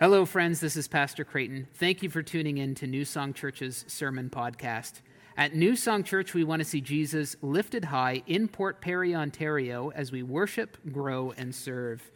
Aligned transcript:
Hello, 0.00 0.24
friends. 0.24 0.60
This 0.60 0.76
is 0.76 0.86
Pastor 0.86 1.24
Creighton. 1.24 1.66
Thank 1.74 2.04
you 2.04 2.08
for 2.08 2.22
tuning 2.22 2.58
in 2.58 2.76
to 2.76 2.86
New 2.86 3.04
Song 3.04 3.34
Church's 3.34 3.84
sermon 3.88 4.30
podcast. 4.30 5.00
At 5.36 5.56
New 5.56 5.74
Song 5.74 6.04
Church, 6.04 6.34
we 6.34 6.44
want 6.44 6.60
to 6.60 6.64
see 6.64 6.80
Jesus 6.80 7.34
lifted 7.42 7.86
high 7.86 8.22
in 8.28 8.46
Port 8.46 8.80
Perry, 8.80 9.12
Ontario, 9.12 9.90
as 9.96 10.12
we 10.12 10.22
worship, 10.22 10.76
grow, 10.92 11.34
and 11.36 11.52
serve. 11.52 12.12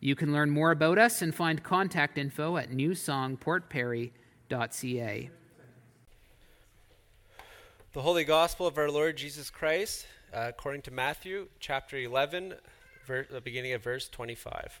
You 0.00 0.16
can 0.16 0.32
learn 0.32 0.48
more 0.48 0.70
about 0.70 0.96
us 0.96 1.20
and 1.20 1.34
find 1.34 1.62
contact 1.62 2.16
info 2.16 2.56
at 2.56 2.70
newsongportperry.ca. 2.70 5.30
The 7.92 8.00
Holy 8.00 8.24
Gospel 8.24 8.66
of 8.66 8.78
our 8.78 8.90
Lord 8.90 9.18
Jesus 9.18 9.50
Christ, 9.50 10.06
uh, 10.32 10.46
according 10.48 10.80
to 10.82 10.90
Matthew 10.90 11.48
chapter 11.60 11.98
11, 11.98 12.54
ver- 13.04 13.26
the 13.30 13.42
beginning 13.42 13.74
of 13.74 13.84
verse 13.84 14.08
25. 14.08 14.80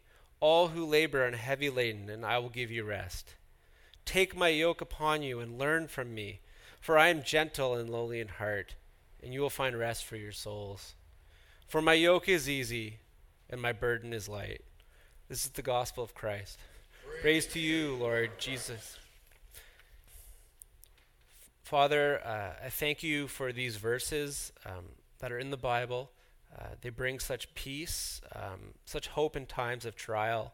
all 0.41 0.69
who 0.69 0.85
labor 0.85 1.23
and 1.23 1.35
are 1.35 1.37
heavy 1.37 1.69
laden, 1.69 2.09
and 2.09 2.25
I 2.25 2.39
will 2.39 2.49
give 2.49 2.71
you 2.71 2.83
rest. 2.83 3.35
Take 4.03 4.35
my 4.35 4.49
yoke 4.49 4.81
upon 4.81 5.21
you 5.21 5.39
and 5.39 5.57
learn 5.57 5.87
from 5.87 6.13
me, 6.13 6.41
for 6.81 6.97
I 6.97 7.07
am 7.07 7.23
gentle 7.23 7.75
and 7.75 7.89
lowly 7.89 8.19
in 8.19 8.27
heart, 8.27 8.75
and 9.23 9.33
you 9.33 9.39
will 9.39 9.51
find 9.51 9.77
rest 9.77 10.03
for 10.03 10.17
your 10.17 10.31
souls. 10.31 10.95
For 11.67 11.81
my 11.81 11.93
yoke 11.93 12.27
is 12.27 12.49
easy, 12.49 12.97
and 13.49 13.61
my 13.61 13.71
burden 13.71 14.11
is 14.11 14.27
light. 14.27 14.61
This 15.29 15.45
is 15.45 15.51
the 15.51 15.61
gospel 15.61 16.03
of 16.03 16.15
Christ. 16.15 16.57
Praise, 17.05 17.21
Praise 17.21 17.47
to 17.47 17.59
you, 17.59 17.95
Lord 17.95 18.31
Jesus. 18.39 18.97
Father, 21.63 22.19
uh, 22.25 22.65
I 22.65 22.69
thank 22.69 23.03
you 23.03 23.27
for 23.27 23.53
these 23.53 23.77
verses 23.77 24.51
um, 24.65 24.85
that 25.19 25.31
are 25.31 25.39
in 25.39 25.51
the 25.51 25.55
Bible. 25.55 26.11
Uh, 26.57 26.65
they 26.81 26.89
bring 26.89 27.19
such 27.19 27.53
peace, 27.53 28.21
um, 28.35 28.73
such 28.85 29.07
hope 29.07 29.35
in 29.35 29.45
times 29.45 29.85
of 29.85 29.95
trial, 29.95 30.53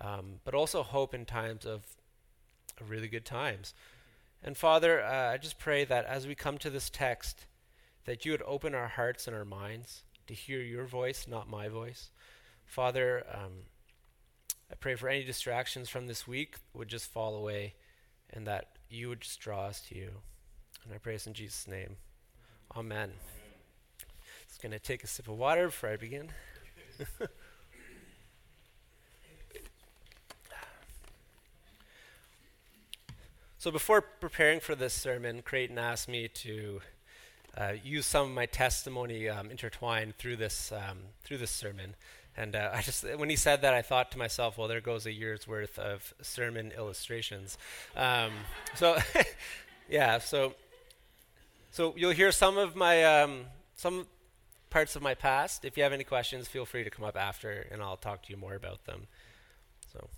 um, 0.00 0.40
but 0.44 0.54
also 0.54 0.82
hope 0.82 1.14
in 1.14 1.24
times 1.24 1.64
of, 1.64 1.82
really 2.86 3.08
good 3.08 3.24
times. 3.24 3.72
And 4.42 4.54
Father, 4.54 5.02
uh, 5.02 5.32
I 5.32 5.38
just 5.38 5.58
pray 5.58 5.84
that 5.84 6.04
as 6.04 6.26
we 6.26 6.34
come 6.34 6.58
to 6.58 6.68
this 6.68 6.90
text, 6.90 7.46
that 8.04 8.24
you 8.24 8.32
would 8.32 8.42
open 8.46 8.74
our 8.74 8.88
hearts 8.88 9.26
and 9.26 9.34
our 9.34 9.46
minds 9.46 10.02
to 10.26 10.34
hear 10.34 10.60
your 10.60 10.84
voice, 10.84 11.26
not 11.26 11.48
my 11.48 11.68
voice. 11.68 12.10
Father, 12.66 13.24
um, 13.32 13.52
I 14.70 14.74
pray 14.74 14.94
for 14.94 15.08
any 15.08 15.24
distractions 15.24 15.88
from 15.88 16.06
this 16.06 16.26
week 16.26 16.56
would 16.74 16.88
just 16.88 17.10
fall 17.10 17.34
away 17.34 17.74
and 18.30 18.46
that 18.46 18.76
you 18.90 19.08
would 19.08 19.20
just 19.22 19.40
draw 19.40 19.66
us 19.66 19.80
to 19.88 19.96
you. 19.96 20.10
And 20.84 20.92
I 20.94 20.98
pray 20.98 21.14
this 21.14 21.26
in 21.26 21.34
Jesus' 21.34 21.66
name. 21.66 21.96
Amen. 22.76 23.12
Going 24.66 24.80
to 24.80 24.84
take 24.84 25.04
a 25.04 25.06
sip 25.06 25.28
of 25.28 25.38
water 25.38 25.66
before 25.66 25.90
I 25.90 25.96
begin. 25.96 26.28
so, 33.58 33.70
before 33.70 34.00
preparing 34.00 34.58
for 34.58 34.74
this 34.74 34.92
sermon, 34.92 35.42
Creighton 35.42 35.78
asked 35.78 36.08
me 36.08 36.26
to 36.26 36.80
uh, 37.56 37.74
use 37.84 38.06
some 38.06 38.26
of 38.26 38.34
my 38.34 38.46
testimony 38.46 39.28
um, 39.28 39.52
intertwined 39.52 40.16
through 40.16 40.34
this 40.34 40.72
um, 40.72 40.98
through 41.22 41.38
this 41.38 41.52
sermon. 41.52 41.94
And 42.36 42.56
uh, 42.56 42.72
I 42.74 42.82
just, 42.82 43.04
when 43.18 43.30
he 43.30 43.36
said 43.36 43.62
that, 43.62 43.72
I 43.72 43.82
thought 43.82 44.10
to 44.10 44.18
myself, 44.18 44.58
well, 44.58 44.66
there 44.66 44.80
goes 44.80 45.06
a 45.06 45.12
year's 45.12 45.46
worth 45.46 45.78
of 45.78 46.12
sermon 46.22 46.72
illustrations. 46.76 47.56
Um, 47.96 48.32
so, 48.74 48.98
yeah, 49.88 50.18
so, 50.18 50.54
so 51.70 51.94
you'll 51.96 52.10
hear 52.10 52.32
some 52.32 52.58
of 52.58 52.74
my 52.74 53.04
um, 53.04 53.42
some 53.76 54.06
parts 54.76 54.94
of 54.94 55.00
my 55.00 55.14
past. 55.14 55.64
If 55.64 55.78
you 55.78 55.84
have 55.84 55.94
any 55.94 56.04
questions, 56.04 56.48
feel 56.48 56.66
free 56.66 56.84
to 56.84 56.90
come 56.90 57.02
up 57.02 57.16
after, 57.16 57.66
and 57.70 57.80
I'll 57.80 57.96
talk 57.96 58.22
to 58.24 58.30
you 58.30 58.36
more 58.36 58.54
about 58.54 58.84
them. 58.84 59.06
So, 59.90 60.08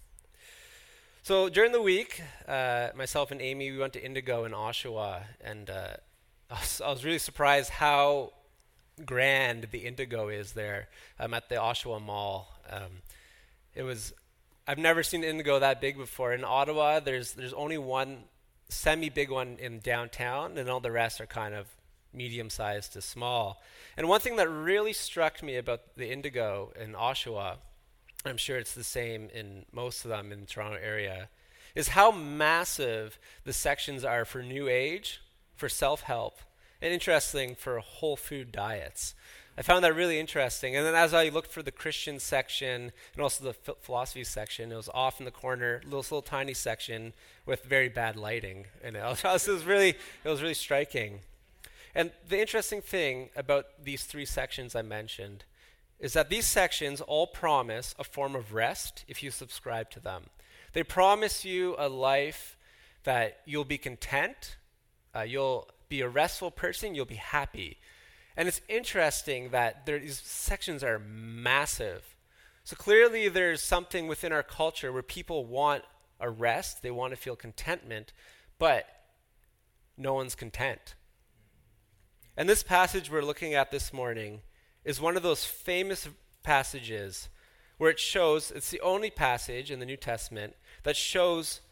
so 1.23 1.49
during 1.49 1.71
the 1.71 1.81
week, 1.81 2.21
uh, 2.49 2.89
myself 2.97 3.31
and 3.31 3.41
Amy 3.41 3.71
we 3.71 3.79
went 3.79 3.93
to 3.93 4.05
Indigo 4.05 4.45
in 4.47 4.51
Oshawa, 4.51 5.21
and 5.41 5.71
uh, 5.71 5.99
I, 6.51 6.55
was, 6.55 6.81
I, 6.85 6.91
was, 6.91 7.05
really 7.05 7.21
surprised 7.21 7.71
how 7.71 8.33
grand 9.07 9.69
the 9.71 9.87
Indigo 9.87 10.27
is 10.27 10.55
there. 10.55 10.89
I'm 11.21 11.35
at 11.35 11.49
the 11.49 11.55
Oshawa 11.55 12.03
Mall. 12.03 12.53
Um, 12.69 13.03
it 13.77 13.85
was 13.85 14.13
I've 14.67 14.77
never 14.77 15.05
seen 15.05 15.23
Indigo 15.23 15.61
that 15.61 15.81
big 15.81 15.97
before. 15.97 16.33
In 16.33 16.43
Ottawa, 16.43 16.99
there's 16.99 17.35
there's 17.35 17.53
only 17.53 17.79
one 17.79 18.25
semi 18.69 19.09
big 19.09 19.31
one 19.31 19.59
in 19.61 19.79
downtown, 19.79 20.59
and 20.59 20.69
all 20.69 20.81
the 20.81 20.91
rest 20.91 21.21
are 21.21 21.27
kind 21.27 21.55
of 21.55 21.69
medium 22.13 22.51
sized 22.51 22.93
to 22.95 23.03
small. 23.03 23.63
And 23.97 24.09
one 24.09 24.21
thing 24.21 24.37
that 24.37 24.49
really 24.49 24.93
struck 24.93 25.43
me 25.43 25.57
about 25.57 25.97
the 25.97 26.11
Indigo 26.11 26.73
in 26.81 26.93
Oshawa, 26.93 27.57
I'm 28.25 28.37
sure 28.37 28.59
it's 28.59 28.75
the 28.75 28.85
same 28.85 29.29
in 29.35 29.67
most 29.73 30.05
of 30.05 30.11
them 30.11 30.33
in 30.33 30.41
the 30.41 30.47
Toronto 30.47 30.79
area, 30.83 31.29
is 31.75 31.89
how 31.89 32.11
massive 32.11 33.19
the 33.45 33.53
sections 33.53 34.05
are 34.05 34.25
for 34.25 34.43
New 34.43 34.69
Age, 34.69 35.21
for 35.55 35.69
self 35.69 36.03
help, 36.03 36.39
and 36.81 36.93
interesting 36.93 37.55
for 37.55 37.79
whole 37.79 38.17
food 38.17 38.53
diets. 38.53 39.15
I 39.59 39.63
found 39.63 39.83
that 39.83 39.97
really 39.97 40.21
interesting. 40.21 40.77
And 40.77 40.87
then 40.87 40.95
as 40.95 41.13
I 41.13 41.31
looked 41.31 41.51
for 41.51 41.65
the 41.65 41.73
Christian 41.73 42.21
section 42.21 42.93
and 43.15 43.23
also 43.23 43.43
the 43.43 43.75
philosophy 43.81 44.23
section, 44.23 44.71
it 44.71 44.77
was 44.77 44.89
off 44.95 45.19
in 45.19 45.25
the 45.25 45.33
corner, 45.33 45.81
little, 45.85 45.99
little 45.99 46.23
tiny 46.23 46.55
section 46.55 47.13
with 47.45 47.65
very 47.65 47.89
bad 47.89 48.15
lighting. 48.15 48.67
And 48.85 48.95
it 48.95 49.03
was, 49.03 49.25
it 49.49 49.51
was 49.51 49.65
really, 49.65 49.97
it 50.23 50.29
was 50.29 50.41
really 50.43 50.55
striking. 50.55 51.21
And 51.95 52.13
the 52.29 52.41
interesting 52.41 52.83
thing 52.83 53.31
about 53.37 53.67
these 53.83 54.05
three 54.05 54.25
sections 54.25 54.75
I 54.75 54.83
mentioned 54.83 55.45
is 55.99 56.13
that 56.13 56.31
these 56.31 56.47
sections 56.47 57.01
all 57.01 57.27
promise 57.27 57.95
a 57.99 58.05
form 58.05 58.37
of 58.37 58.53
rest 58.53 59.05
if 59.09 59.23
you 59.23 59.31
subscribe 59.31 59.91
to 59.91 60.01
them. 60.01 60.25
They 60.73 60.83
promise 60.83 61.45
you 61.45 61.75
a 61.79 61.89
life 61.89 62.57
that 63.05 63.41
you'll 63.47 63.65
be 63.65 63.79
content, 63.79 64.57
uh, 65.15 65.23
you'll 65.23 65.69
be 65.89 66.01
a 66.03 66.09
restful 66.09 66.51
person, 66.51 66.95
you'll 66.95 67.07
be 67.07 67.15
happy. 67.15 67.79
And 68.37 68.47
it's 68.47 68.61
interesting 68.69 69.51
that 69.51 69.87
there, 69.87 69.99
these 69.99 70.21
sections 70.21 70.85
are 70.85 70.99
massive. 70.99 72.15
So 72.63 72.77
clearly, 72.77 73.29
there's 73.29 73.63
something 73.63 74.07
within 74.07 74.33
our 74.33 74.43
culture 74.43 74.93
where 74.93 75.03
people 75.03 75.47
want 75.47 75.85
a 76.21 76.29
rest, 76.29 76.83
they 76.83 76.91
want 76.91 77.13
to 77.13 77.17
feel 77.17 77.35
contentment, 77.35 78.13
but 78.59 78.87
no 79.97 80.15
one's 80.15 80.35
content. 80.35 80.95
And 82.39 82.49
this 82.49 82.63
passage 82.63 83.11
we're 83.11 83.23
looking 83.23 83.55
at 83.55 83.73
this 83.73 83.93
morning 83.93 84.43
is 84.85 85.01
one 85.01 85.17
of 85.17 85.25
those 85.25 85.45
famous 85.45 86.09
passages 86.45 87.29
where 87.79 87.91
it 87.91 87.99
shows, 87.99 88.53
it's 88.53 88.71
the 88.71 88.81
only 88.81 89.11
passage 89.11 89.73
in 89.73 89.81
the 89.81 89.85
New 89.85 89.97
Testament 89.97 90.55
that 90.85 90.97
shows 90.97 91.63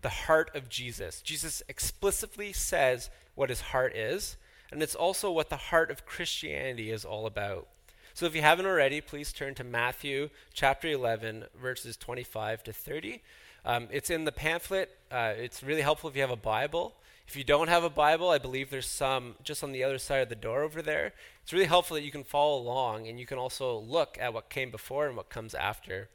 the 0.00 0.08
heart 0.08 0.50
of 0.56 0.68
Jesus. 0.68 1.22
Jesus 1.22 1.62
explicitly 1.68 2.52
says 2.52 3.10
what 3.36 3.48
his 3.48 3.60
heart 3.60 3.94
is, 3.94 4.36
and 4.72 4.82
it's 4.82 4.96
also 4.96 5.30
what 5.30 5.50
the 5.50 5.56
heart 5.56 5.88
of 5.88 6.04
Christianity 6.04 6.90
is 6.90 7.04
all 7.04 7.24
about. 7.24 7.68
So 8.12 8.26
if 8.26 8.34
you 8.34 8.42
haven't 8.42 8.66
already, 8.66 9.00
please 9.00 9.32
turn 9.32 9.54
to 9.54 9.62
Matthew 9.62 10.30
chapter 10.52 10.88
11, 10.88 11.44
verses 11.54 11.96
25 11.96 12.64
to 12.64 12.72
30. 12.72 13.22
Um, 13.64 13.86
it's 13.92 14.10
in 14.10 14.24
the 14.24 14.32
pamphlet. 14.32 14.90
Uh, 15.12 15.34
it's 15.36 15.62
really 15.62 15.82
helpful 15.82 16.10
if 16.10 16.16
you 16.16 16.22
have 16.22 16.30
a 16.32 16.36
Bible. 16.36 16.96
If 17.26 17.36
you 17.36 17.44
don't 17.44 17.68
have 17.68 17.84
a 17.84 17.90
Bible, 17.90 18.30
I 18.30 18.38
believe 18.38 18.70
there's 18.70 18.86
some 18.86 19.36
just 19.42 19.64
on 19.64 19.72
the 19.72 19.84
other 19.84 19.98
side 19.98 20.22
of 20.22 20.28
the 20.28 20.34
door 20.34 20.62
over 20.62 20.82
there. 20.82 21.14
It's 21.42 21.52
really 21.52 21.66
helpful 21.66 21.94
that 21.94 22.02
you 22.02 22.10
can 22.10 22.24
follow 22.24 22.60
along 22.60 23.08
and 23.08 23.18
you 23.18 23.26
can 23.26 23.38
also 23.38 23.78
look 23.78 24.18
at 24.20 24.34
what 24.34 24.50
came 24.50 24.70
before 24.70 25.06
and 25.06 25.16
what 25.16 25.30
comes 25.30 25.54
after. 25.54 26.08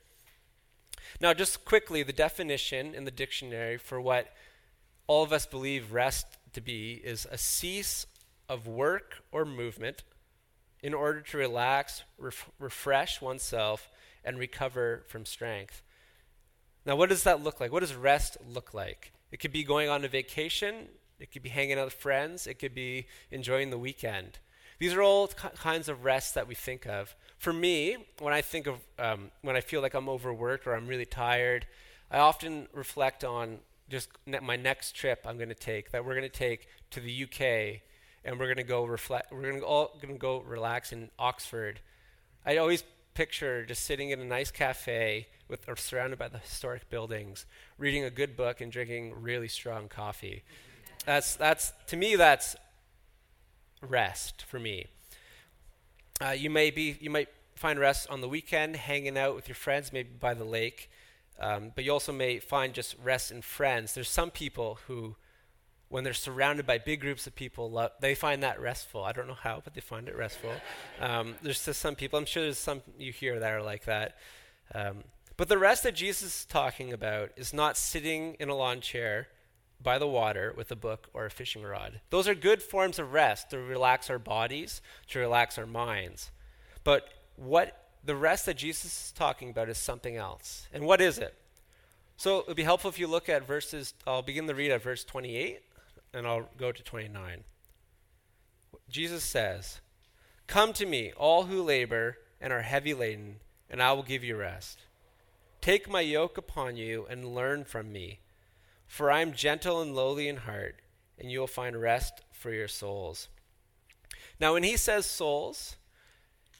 Now, 1.22 1.34
just 1.34 1.66
quickly, 1.66 2.04
the 2.04 2.14
definition 2.14 2.94
in 2.94 3.06
the 3.06 3.12
dictionary 3.12 3.78
for 3.78 4.00
what 4.00 4.34
all 5.08 5.24
of 5.24 5.32
us 5.32 5.46
believe 5.46 5.94
rest 5.94 6.38
to 6.54 6.62
be 6.62 7.02
is 7.04 7.26
a 7.32 7.38
cease 7.38 8.06
of 8.50 8.68
work 8.68 9.24
or 9.32 9.46
movement 9.46 10.04
in 10.84 10.94
order 10.94 11.22
to 11.22 11.38
relax, 11.38 12.04
ref- 12.18 12.50
refresh 12.60 13.22
oneself, 13.22 13.90
and 14.24 14.38
recover 14.38 15.04
from 15.08 15.26
strength. 15.26 15.82
Now, 16.86 16.96
what 16.96 17.10
does 17.10 17.24
that 17.24 17.44
look 17.44 17.60
like? 17.60 17.72
What 17.72 17.80
does 17.82 17.96
rest 17.96 18.38
look 18.48 18.74
like? 18.74 19.12
It 19.32 19.40
could 19.40 19.52
be 19.52 19.64
going 19.64 19.90
on 19.90 20.04
a 20.06 20.08
vacation, 20.08 20.88
it 21.20 21.32
could 21.32 21.44
be 21.44 21.50
hanging 21.50 21.78
out 21.78 21.86
with 21.86 21.94
friends, 21.94 22.48
it 22.48 22.56
could 22.56 22.74
be 22.74 23.08
enjoying 23.32 23.70
the 23.70 23.78
weekend. 23.78 24.40
These 24.80 24.94
are 24.94 25.02
all 25.02 25.28
kinds 25.28 25.90
of 25.90 26.04
rests 26.04 26.34
that 26.34 26.48
we 26.48 26.54
think 26.54 26.86
of. 26.86 27.16
For 27.40 27.52
me, 27.52 27.98
when 28.20 28.34
I 28.34 28.42
think 28.42 28.68
of 28.68 28.76
um, 29.00 29.32
when 29.42 29.56
I 29.56 29.62
feel 29.62 29.82
like 29.82 29.96
I'm 29.96 30.08
overworked 30.08 30.68
or 30.68 30.76
I'm 30.76 30.88
really 30.88 31.06
tired, 31.06 31.66
I 32.12 32.20
often 32.20 32.68
reflect 32.74 33.24
on 33.24 33.60
just 33.90 34.10
ne- 34.26 34.40
my 34.40 34.56
next 34.56 34.96
trip 34.96 35.26
I'm 35.26 35.38
going 35.38 35.50
to 35.50 35.56
take 35.56 35.92
that 35.92 36.06
we're 36.06 36.14
going 36.14 36.30
to 36.30 36.30
take 36.30 36.68
to 36.92 37.00
the 37.00 37.24
UK, 37.24 37.82
and 38.24 38.40
we're 38.40 38.46
going 38.46 38.58
to 38.58 38.64
go 38.64 38.86
reflect. 38.86 39.32
We're 39.32 39.42
going 39.42 39.60
to 39.60 39.66
all 39.66 39.98
going 40.00 40.14
to 40.14 40.20
go 40.20 40.42
relax 40.42 40.92
in 40.92 41.10
Oxford. 41.18 41.80
I 42.46 42.58
always 42.58 42.84
picture 43.18 43.66
just 43.66 43.84
sitting 43.84 44.12
in 44.12 44.22
a 44.22 44.26
nice 44.26 44.52
cafe 44.52 45.26
with 45.48 45.68
or 45.68 45.76
surrounded 45.76 46.20
by 46.20 46.28
the 46.28 46.38
historic 46.38 46.88
buildings, 46.92 47.48
reading 47.80 48.04
a 48.04 48.12
good 48.12 48.38
book 48.38 48.62
and 48.62 48.72
drinking 48.72 49.12
really 49.20 49.48
strong 49.48 49.88
coffee. 49.88 50.44
That's 51.04 51.36
that's 51.36 51.74
to 51.88 51.98
me 51.98 52.16
that's 52.16 52.56
rest 53.82 54.44
for 54.44 54.60
me. 54.60 54.86
Uh, 56.22 56.36
you 56.38 56.52
may 56.52 56.70
be 56.70 56.96
you 57.02 57.10
might 57.10 57.30
find 57.56 57.80
rest 57.80 58.08
on 58.12 58.22
the 58.22 58.30
weekend, 58.30 58.76
hanging 58.76 59.18
out 59.18 59.36
with 59.36 59.48
your 59.48 59.56
friends, 59.56 59.92
maybe 59.92 60.10
by 60.20 60.36
the 60.36 60.46
lake. 60.46 60.92
Um, 61.40 61.72
but 61.74 61.84
you 61.84 61.92
also 61.94 62.12
may 62.12 62.38
find 62.38 62.72
just 62.72 62.96
rest 63.04 63.32
in 63.32 63.42
friends. 63.42 63.96
There's 63.96 64.10
some 64.10 64.30
people 64.30 64.78
who, 64.86 65.16
when 65.90 66.04
they're 66.04 66.14
surrounded 66.14 66.66
by 66.66 66.78
big 66.78 67.00
groups 67.00 67.28
of 67.28 67.36
people, 67.36 67.72
love, 67.72 67.92
they 68.02 68.14
find 68.14 68.44
that 68.44 68.60
restful. 68.60 69.04
I 69.04 69.14
don't 69.14 69.28
know 69.28 69.34
how, 69.34 69.62
but 69.64 69.74
they 69.74 69.82
find 69.82 70.08
it 70.10 70.18
restful. 70.18 70.52
Um, 71.00 71.36
there's 71.42 71.64
just 71.64 71.80
some 71.80 71.96
people. 71.96 72.20
I'm 72.20 72.26
sure 72.26 72.44
there's 72.44 72.58
some 72.58 72.82
you 72.98 73.14
hear 73.14 73.40
that 73.40 73.52
are 73.52 73.64
like 73.64 73.86
that. 73.86 74.18
Um, 74.76 75.04
but 75.38 75.48
the 75.48 75.58
rest 75.58 75.84
that 75.84 75.96
Jesus 75.96 76.40
is 76.40 76.46
talking 76.46 76.92
about 76.92 77.32
is 77.38 77.54
not 77.54 77.78
sitting 77.78 78.36
in 78.40 78.50
a 78.50 78.56
lawn 78.56 78.82
chair 78.82 79.28
by 79.82 79.98
the 79.98 80.08
water 80.08 80.54
with 80.58 80.72
a 80.72 80.76
book 80.76 81.08
or 81.14 81.26
a 81.26 81.30
fishing 81.30 81.64
rod. 81.64 82.02
Those 82.10 82.28
are 82.28 82.36
good 82.36 82.62
forms 82.62 83.00
of 83.00 83.14
rest 83.14 83.52
to 83.52 83.60
relax 83.60 84.10
our 84.10 84.20
bodies, 84.20 84.82
to 85.10 85.20
relax 85.20 85.58
our 85.58 85.68
minds. 85.68 86.32
But 86.84 87.08
what 87.36 87.90
the 88.04 88.16
rest 88.16 88.48
that 88.48 88.58
Jesus 88.58 89.06
is 89.06 89.12
talking 89.12 89.52
about 89.52 89.70
is 89.70 89.78
something 89.78 90.18
else. 90.18 90.68
And 90.74 90.84
what 90.84 91.00
is 91.00 91.18
it? 91.18 91.36
So 92.18 92.40
it 92.40 92.48
would 92.48 92.58
be 92.58 92.64
helpful 92.64 92.90
if 92.90 92.98
you 92.98 93.06
look 93.06 93.30
at 93.30 93.46
verses, 93.46 93.94
I'll 94.08 94.24
begin 94.24 94.48
the 94.48 94.56
read 94.56 94.72
at 94.72 94.82
verse 94.82 95.04
28 95.04 95.62
and 96.18 96.28
I'll 96.28 96.50
go 96.58 96.72
to 96.72 96.84
29. 96.84 97.44
Jesus 98.90 99.24
says, 99.24 99.80
Come 100.48 100.74
to 100.74 100.86
me, 100.86 101.14
all 101.16 101.44
who 101.44 101.62
labor 101.62 102.18
and 102.42 102.52
are 102.52 102.62
heavy 102.62 102.94
laden, 102.94 103.38
and 103.70 103.82
I 103.82 103.94
will 103.94 104.04
give 104.04 104.24
you 104.24 104.36
rest. 104.36 104.80
Take 105.62 105.90
my 105.90 106.02
yoke 106.02 106.38
upon 106.38 106.78
you 106.78 107.06
and 107.10 107.36
learn 107.36 107.66
from 107.66 107.92
me, 107.92 108.20
for 108.86 109.12
I 109.12 109.22
am 109.22 109.34
gentle 109.34 109.82
and 109.82 109.96
lowly 109.96 110.28
in 110.28 110.38
heart, 110.38 110.78
and 111.20 111.32
you 111.32 111.40
will 111.40 111.48
find 111.48 111.80
rest 111.80 112.22
for 112.32 112.52
your 112.52 112.68
souls. 112.68 113.28
Now, 114.40 114.54
when 114.54 114.64
he 114.64 114.78
says 114.78 115.06
souls, 115.06 115.76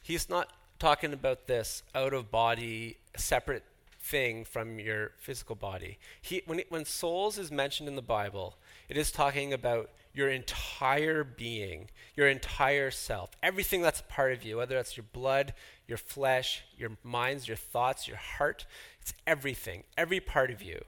he's 0.02 0.28
not 0.28 0.52
talking 0.78 1.12
about 1.12 1.46
this 1.46 1.82
out 1.94 2.12
of 2.12 2.30
body, 2.30 2.98
separate 3.16 3.64
thing 4.08 4.44
from 4.44 4.78
your 4.78 5.12
physical 5.18 5.54
body. 5.54 5.98
He, 6.20 6.42
when, 6.46 6.60
it, 6.60 6.70
when 6.70 6.84
souls 6.84 7.38
is 7.38 7.50
mentioned 7.50 7.88
in 7.88 7.96
the 7.96 8.02
Bible, 8.02 8.56
it 8.88 8.96
is 8.96 9.12
talking 9.12 9.52
about 9.52 9.90
your 10.14 10.30
entire 10.30 11.22
being, 11.24 11.90
your 12.16 12.26
entire 12.26 12.90
self, 12.90 13.30
everything 13.42 13.82
that's 13.82 14.00
a 14.00 14.04
part 14.04 14.32
of 14.32 14.42
you, 14.42 14.56
whether 14.56 14.74
that's 14.74 14.96
your 14.96 15.06
blood, 15.12 15.52
your 15.86 15.98
flesh, 15.98 16.64
your 16.76 16.92
minds, 17.04 17.46
your 17.46 17.56
thoughts, 17.56 18.08
your 18.08 18.16
heart. 18.16 18.66
It's 19.00 19.12
everything, 19.26 19.84
every 19.96 20.20
part 20.20 20.50
of 20.50 20.62
you. 20.62 20.82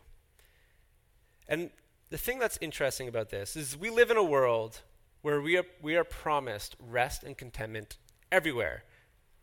And 1.47 1.71
the 2.09 2.19
thing 2.19 2.39
that's 2.39 2.59
interesting 2.61 3.07
about 3.07 3.31
this 3.31 3.55
is 3.55 3.77
we 3.77 3.91
live 3.91 4.11
in 4.11 4.17
a 4.17 4.25
world 4.25 4.81
where 5.23 5.41
we 5.41 5.57
are, 5.59 5.67
we 5.83 5.97
are 5.97 6.05
promised 6.05 6.75
rest 6.81 7.23
and 7.23 7.37
contentment 7.37 7.99
everywhere. 8.33 8.85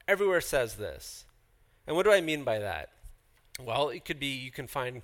Everywhere 0.07 0.41
says 0.41 0.75
this. 0.75 1.25
And 1.85 1.95
what 1.95 2.03
do 2.03 2.11
I 2.11 2.21
mean 2.21 2.43
by 2.43 2.59
that? 2.59 2.89
Well, 3.59 3.89
it 3.89 4.05
could 4.05 4.19
be 4.19 4.27
you 4.27 4.51
can 4.51 4.67
find, 4.67 5.01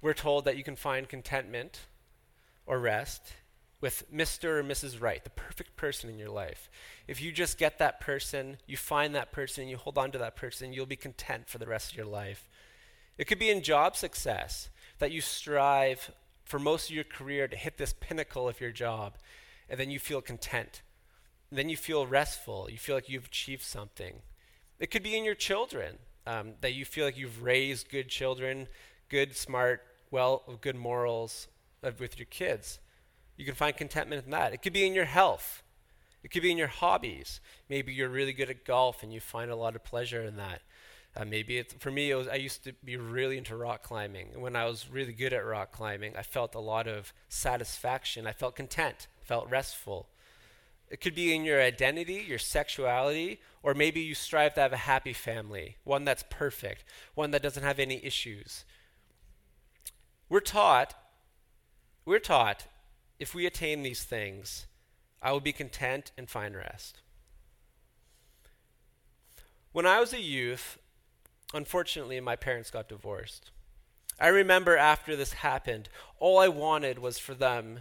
we're 0.00 0.14
told 0.14 0.44
that 0.44 0.56
you 0.56 0.64
can 0.64 0.76
find 0.76 1.08
contentment 1.08 1.80
or 2.66 2.78
rest 2.78 3.32
with 3.80 4.04
Mr. 4.12 4.58
or 4.58 4.64
Mrs. 4.64 5.00
Right, 5.00 5.22
the 5.22 5.30
perfect 5.30 5.76
person 5.76 6.08
in 6.08 6.18
your 6.18 6.30
life. 6.30 6.70
If 7.06 7.20
you 7.20 7.32
just 7.32 7.58
get 7.58 7.78
that 7.78 8.00
person, 8.00 8.56
you 8.66 8.76
find 8.76 9.14
that 9.14 9.32
person, 9.32 9.68
you 9.68 9.76
hold 9.76 9.98
on 9.98 10.12
to 10.12 10.18
that 10.18 10.36
person, 10.36 10.72
you'll 10.72 10.86
be 10.86 10.96
content 10.96 11.48
for 11.48 11.58
the 11.58 11.66
rest 11.66 11.90
of 11.90 11.96
your 11.96 12.06
life. 12.06 12.48
It 13.18 13.26
could 13.26 13.38
be 13.38 13.50
in 13.50 13.62
job 13.62 13.96
success 13.96 14.70
that 14.98 15.12
you 15.12 15.20
strive 15.20 16.12
for 16.44 16.58
most 16.58 16.88
of 16.88 16.94
your 16.94 17.04
career 17.04 17.48
to 17.48 17.56
hit 17.56 17.76
this 17.76 17.94
pinnacle 17.98 18.48
of 18.48 18.60
your 18.60 18.70
job, 18.70 19.14
and 19.68 19.78
then 19.78 19.90
you 19.90 19.98
feel 19.98 20.20
content. 20.20 20.82
And 21.50 21.58
then 21.58 21.68
you 21.68 21.76
feel 21.76 22.06
restful. 22.06 22.68
You 22.70 22.78
feel 22.78 22.94
like 22.94 23.08
you've 23.08 23.26
achieved 23.26 23.62
something. 23.62 24.22
It 24.78 24.90
could 24.90 25.02
be 25.02 25.16
in 25.16 25.24
your 25.24 25.34
children 25.34 25.98
um, 26.26 26.54
that 26.60 26.74
you 26.74 26.84
feel 26.84 27.04
like 27.04 27.16
you've 27.16 27.42
raised 27.42 27.90
good 27.90 28.08
children, 28.08 28.68
good, 29.08 29.36
smart, 29.36 29.82
well, 30.10 30.42
good 30.60 30.76
morals 30.76 31.48
with 31.98 32.18
your 32.18 32.26
kids. 32.26 32.78
You 33.36 33.44
can 33.44 33.54
find 33.54 33.76
contentment 33.76 34.24
in 34.24 34.30
that. 34.30 34.52
It 34.52 34.62
could 34.62 34.72
be 34.72 34.86
in 34.86 34.94
your 34.94 35.04
health. 35.04 35.62
It 36.22 36.30
could 36.30 36.42
be 36.42 36.52
in 36.52 36.58
your 36.58 36.68
hobbies. 36.68 37.40
Maybe 37.68 37.92
you're 37.92 38.08
really 38.08 38.32
good 38.32 38.50
at 38.50 38.64
golf 38.64 39.02
and 39.02 39.12
you 39.12 39.20
find 39.20 39.50
a 39.50 39.56
lot 39.56 39.74
of 39.74 39.82
pleasure 39.82 40.22
in 40.22 40.36
that. 40.36 40.62
Uh, 41.14 41.24
maybe 41.24 41.58
it's, 41.58 41.74
for 41.74 41.90
me, 41.90 42.10
it 42.10 42.14
was, 42.14 42.28
I 42.28 42.36
used 42.36 42.64
to 42.64 42.72
be 42.84 42.96
really 42.96 43.36
into 43.36 43.56
rock 43.56 43.82
climbing. 43.82 44.30
And 44.32 44.42
when 44.42 44.56
I 44.56 44.64
was 44.64 44.88
really 44.90 45.12
good 45.12 45.32
at 45.32 45.44
rock 45.44 45.72
climbing, 45.72 46.16
I 46.16 46.22
felt 46.22 46.54
a 46.54 46.60
lot 46.60 46.86
of 46.86 47.12
satisfaction. 47.28 48.26
I 48.26 48.32
felt 48.32 48.56
content, 48.56 49.08
felt 49.22 49.50
restful. 49.50 50.08
It 50.92 51.00
could 51.00 51.14
be 51.14 51.34
in 51.34 51.42
your 51.42 51.58
identity, 51.58 52.22
your 52.28 52.38
sexuality, 52.38 53.40
or 53.62 53.72
maybe 53.72 54.02
you 54.02 54.14
strive 54.14 54.52
to 54.54 54.60
have 54.60 54.74
a 54.74 54.88
happy 54.88 55.14
family, 55.14 55.78
one 55.84 56.04
that's 56.04 56.22
perfect, 56.28 56.84
one 57.14 57.30
that 57.30 57.42
doesn't 57.42 57.62
have 57.62 57.78
any 57.78 58.04
issues. 58.04 58.66
We're 60.28 60.40
taught, 60.40 60.92
we're 62.04 62.18
taught, 62.18 62.66
if 63.18 63.34
we 63.34 63.46
attain 63.46 63.82
these 63.82 64.04
things, 64.04 64.66
I 65.22 65.32
will 65.32 65.40
be 65.40 65.54
content 65.54 66.12
and 66.18 66.28
find 66.28 66.54
rest. 66.54 67.00
When 69.72 69.86
I 69.86 69.98
was 69.98 70.12
a 70.12 70.20
youth, 70.20 70.76
unfortunately, 71.54 72.20
my 72.20 72.36
parents 72.36 72.70
got 72.70 72.90
divorced. 72.90 73.50
I 74.20 74.28
remember 74.28 74.76
after 74.76 75.16
this 75.16 75.32
happened, 75.32 75.88
all 76.18 76.38
I 76.38 76.48
wanted 76.48 76.98
was 76.98 77.18
for 77.18 77.32
them 77.32 77.80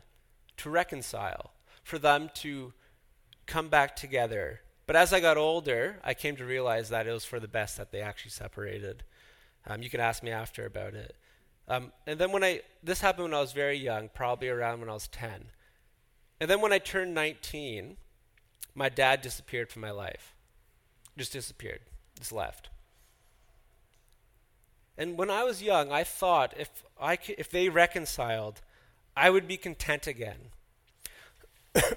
to 0.56 0.69
reconcile, 0.69 1.52
for 1.84 2.00
them 2.00 2.30
to 2.36 2.72
come 3.51 3.68
back 3.68 3.95
together. 3.95 4.62
But 4.88 4.95
as 4.95 5.12
I 5.12 5.19
got 5.19 5.38
older, 5.38 6.00
I 6.03 6.13
came 6.13 6.38
to 6.38 6.45
realize 6.45 6.89
that 6.89 7.06
it 7.06 7.12
was 7.12 7.25
for 7.25 7.39
the 7.39 7.48
best 7.48 7.77
that 7.77 7.92
they 7.92 8.01
actually 8.01 8.31
separated. 8.31 9.03
Um, 9.68 9.81
you 9.83 9.89
can 9.89 10.00
ask 10.00 10.24
me 10.24 10.31
after 10.31 10.65
about 10.65 10.94
it. 10.94 11.15
Um, 11.68 11.92
and 12.07 12.17
then 12.17 12.31
when 12.31 12.43
I, 12.43 12.62
this 12.81 13.01
happened 13.01 13.25
when 13.25 13.34
I 13.34 13.41
was 13.41 13.51
very 13.51 13.77
young, 13.77 14.10
probably 14.10 14.48
around 14.48 14.79
when 14.79 14.89
I 14.89 14.93
was 14.93 15.08
10. 15.10 15.46
And 16.39 16.50
then 16.50 16.62
when 16.62 16.74
I 16.74 16.79
turned 16.79 17.13
19, 17.13 17.98
my 18.74 18.89
dad 18.89 19.22
disappeared 19.22 19.70
from 19.70 19.81
my 19.81 19.91
life. 19.91 20.34
Just 21.17 21.34
disappeared, 21.34 21.81
just 22.17 22.31
left. 22.31 22.70
And 24.98 25.17
when 25.17 25.29
I 25.29 25.43
was 25.43 25.62
young, 25.62 25.91
I 25.91 26.03
thought 26.03 26.53
if, 26.58 26.84
I 27.00 27.15
could, 27.17 27.36
if 27.38 27.50
they 27.50 27.70
reconciled, 27.70 28.62
I 29.15 29.29
would 29.29 29.48
be 29.48 29.58
content 29.58 30.08
again. 30.08 30.51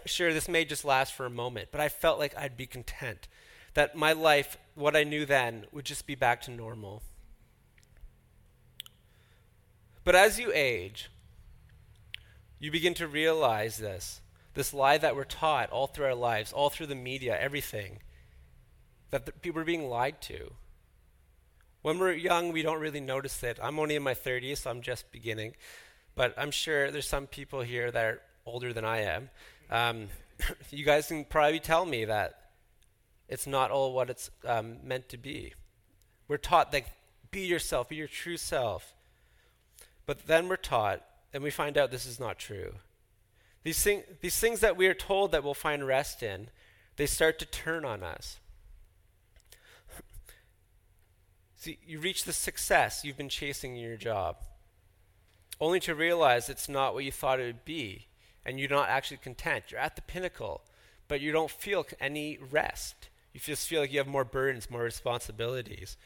Sure, 0.07 0.33
this 0.33 0.49
may 0.49 0.65
just 0.65 0.85
last 0.85 1.13
for 1.13 1.27
a 1.27 1.31
moment, 1.31 1.69
but 1.73 1.81
I 1.81 1.89
felt 1.89 2.19
like 2.19 2.37
I'd 2.37 2.57
be 2.57 2.67
content. 2.67 3.29
That 3.75 3.97
my 3.97 4.13
life, 4.13 4.57
what 4.75 4.95
I 4.95 5.03
knew 5.03 5.27
then, 5.27 5.67
would 5.73 5.85
just 5.85 6.07
be 6.07 6.15
back 6.15 6.43
to 6.43 6.51
normal. 6.51 7.03
But 10.05 10.15
as 10.15 10.39
you 10.39 10.53
age, 10.55 11.11
you 12.61 12.71
begin 12.71 12.95
to 12.95 13.09
realize 13.09 13.79
this 13.79 14.21
this 14.55 14.73
lie 14.73 14.99
that 14.99 15.17
we're 15.17 15.25
taught 15.25 15.71
all 15.71 15.89
through 15.89 16.07
our 16.07 16.15
lives, 16.15 16.53
all 16.53 16.71
through 16.71 16.87
the 16.87 16.95
media, 16.95 17.37
everything, 17.39 17.99
that 19.11 19.43
people 19.43 19.61
are 19.61 19.65
being 19.65 19.89
lied 19.89 20.21
to. 20.23 20.53
When 21.83 21.99
we're 21.99 22.13
young, 22.13 22.53
we 22.53 22.63
don't 22.63 22.81
really 22.81 23.01
notice 23.01 23.43
it. 23.43 23.59
I'm 23.61 23.79
only 23.79 23.97
in 23.97 24.03
my 24.03 24.15
30s, 24.15 24.59
so 24.59 24.71
I'm 24.71 24.81
just 24.81 25.11
beginning. 25.11 25.57
But 26.15 26.35
I'm 26.39 26.53
sure 26.53 26.91
there's 26.91 27.09
some 27.09 27.27
people 27.27 27.63
here 27.63 27.91
that 27.91 28.05
are 28.05 28.21
older 28.47 28.73
than 28.73 28.85
I 28.85 29.01
am 29.01 29.31
um, 29.71 30.09
you 30.71 30.85
guys 30.85 31.09
can 31.09 31.25
probably 31.25 31.61
tell 31.61 31.87
me 31.87 32.05
that 32.05 32.41
it's 33.29 33.47
not 33.47 33.71
all 33.71 33.93
what 33.93 34.11
it's 34.11 34.31
um, 34.47 34.77
meant 34.85 35.09
to 35.11 35.17
be. 35.17 35.55
We're 36.29 36.37
taught 36.37 36.73
that 36.73 36.85
be 37.31 37.41
yourself, 37.41 37.89
be 37.89 37.97
your 37.97 38.09
true 38.09 38.37
self. 38.37 38.95
But 40.07 40.27
then 40.27 40.49
we're 40.49 40.57
taught, 40.57 41.03
and 41.33 41.43
we 41.43 41.51
find 41.51 41.79
out 41.79 41.91
this 41.91 42.07
is 42.07 42.21
not 42.21 42.39
true. 42.39 42.75
These, 43.63 43.83
thing, 43.83 44.03
these 44.21 44.39
things 44.39 44.61
that 44.61 44.77
we 44.77 44.87
are 44.87 44.95
told 44.95 45.33
that 45.33 45.43
we'll 45.43 45.55
find 45.55 45.87
rest 45.87 46.23
in, 46.23 46.49
they 46.97 47.07
start 47.07 47.39
to 47.39 47.47
turn 47.47 47.85
on 47.85 48.03
us. 48.03 48.39
See, 51.57 51.79
you 51.87 51.99
reach 51.99 52.25
the 52.25 52.35
success 52.35 53.05
you've 53.05 53.17
been 53.17 53.31
chasing 53.31 53.77
in 53.77 53.83
your 53.83 53.97
job, 53.97 54.37
only 55.61 55.81
to 55.81 55.95
realize 55.95 56.49
it's 56.49 56.69
not 56.69 56.93
what 56.93 57.05
you 57.05 57.13
thought 57.13 57.41
it 57.41 57.47
would 57.47 57.65
be 57.65 58.09
and 58.45 58.59
you're 58.59 58.69
not 58.69 58.89
actually 58.89 59.17
content. 59.19 59.65
You're 59.71 59.81
at 59.81 59.97
the 59.97 60.03
pinnacle, 60.03 60.63
but 61.09 61.21
you 61.21 61.33
don't 61.33 61.51
feel 61.51 61.87
any 62.01 62.39
rest. 62.51 63.09
You 63.33 63.41
just 63.41 63.67
feel 63.69 63.81
like 63.81 63.93
you 63.93 63.99
have 63.99 64.07
more 64.07 64.25
burdens, 64.25 64.71
more 64.71 64.83
responsibilities. 64.83 65.97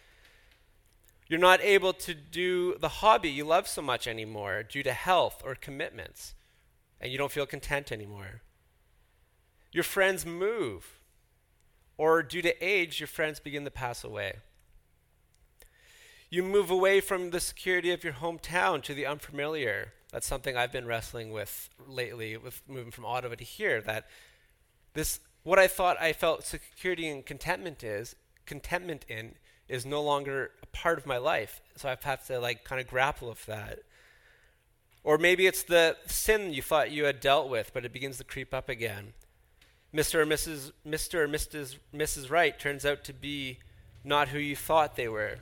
You're 1.29 1.39
not 1.39 1.61
able 1.61 1.93
to 1.93 2.15
do 2.15 2.77
the 2.79 2.89
hobby 2.89 3.29
you 3.29 3.45
love 3.45 3.69
so 3.69 3.83
much 3.83 4.07
anymore 4.07 4.63
due 4.63 4.83
to 4.83 4.93
health 4.93 5.43
or 5.45 5.55
commitments, 5.55 6.35
and 7.01 7.13
you 7.13 7.19
don't 7.19 7.33
feel 7.33 7.45
content 7.45 7.93
anymore. 7.93 8.41
Your 9.71 9.85
friends 9.85 10.25
move, 10.25 10.99
or 11.99 12.23
due 12.23 12.41
to 12.41 12.65
age, 12.65 12.99
your 12.99 13.09
friends 13.09 13.41
begin 13.41 13.65
to 13.65 13.71
pass 13.71 14.03
away. 14.03 14.37
You 16.31 16.43
move 16.43 16.71
away 16.71 17.01
from 17.01 17.31
the 17.31 17.41
security 17.41 17.91
of 17.91 18.05
your 18.05 18.13
hometown 18.13 18.83
to 18.83 18.93
the 18.93 19.07
unfamiliar. 19.07 19.95
That's 20.13 20.27
something 20.27 20.57
I've 20.57 20.73
been 20.73 20.87
wrestling 20.87 21.33
with 21.33 21.71
lately, 21.87 22.37
with 22.37 22.61
moving 22.69 22.91
from 22.91 23.07
Ottawa 23.07 23.35
to 23.37 23.45
here. 23.45 23.81
That 23.81 24.07
this, 24.93 25.21
what 25.43 25.59
I 25.59 25.69
thought 25.69 26.01
I 26.01 26.13
felt 26.13 26.45
security 26.45 27.09
and 27.09 27.25
contentment 27.25 27.83
is, 27.83 28.15
contentment 28.45 29.07
in, 29.09 29.37
is 29.69 29.87
no 29.87 30.03
longer 30.03 30.51
a 30.63 30.67
part 30.67 30.99
of 30.99 31.07
my 31.07 31.17
life. 31.17 31.63
So 31.77 31.89
I've 31.89 32.27
to 32.27 32.39
like 32.39 32.63
kind 32.63 32.81
of 32.81 32.87
grapple 32.87 33.31
with 33.31 33.47
that. 33.47 33.81
Or 35.05 35.17
maybe 35.17 35.47
it's 35.47 35.63
the 35.63 35.97
sin 36.07 36.53
you 36.53 36.61
thought 36.61 36.91
you 36.91 37.05
had 37.05 37.21
dealt 37.21 37.49
with, 37.49 37.71
but 37.73 37.87
it 37.87 37.93
begins 37.93 38.19
to 38.19 38.25
creep 38.25 38.53
up 38.53 38.69
again. 38.69 39.15
Mr. 39.95 40.17
or 40.17 40.27
Mrs. 40.27 40.73
Mr. 40.87 41.15
or 41.21 41.29
Mrs. 41.29 41.79
Mrs. 41.95 42.31
Right 42.31 42.59
turns 42.59 42.85
out 42.85 43.03
to 43.05 43.15
be 43.15 43.61
not 44.05 44.29
who 44.29 44.39
you 44.39 44.55
thought 44.55 44.97
they 44.97 45.09
were 45.09 45.39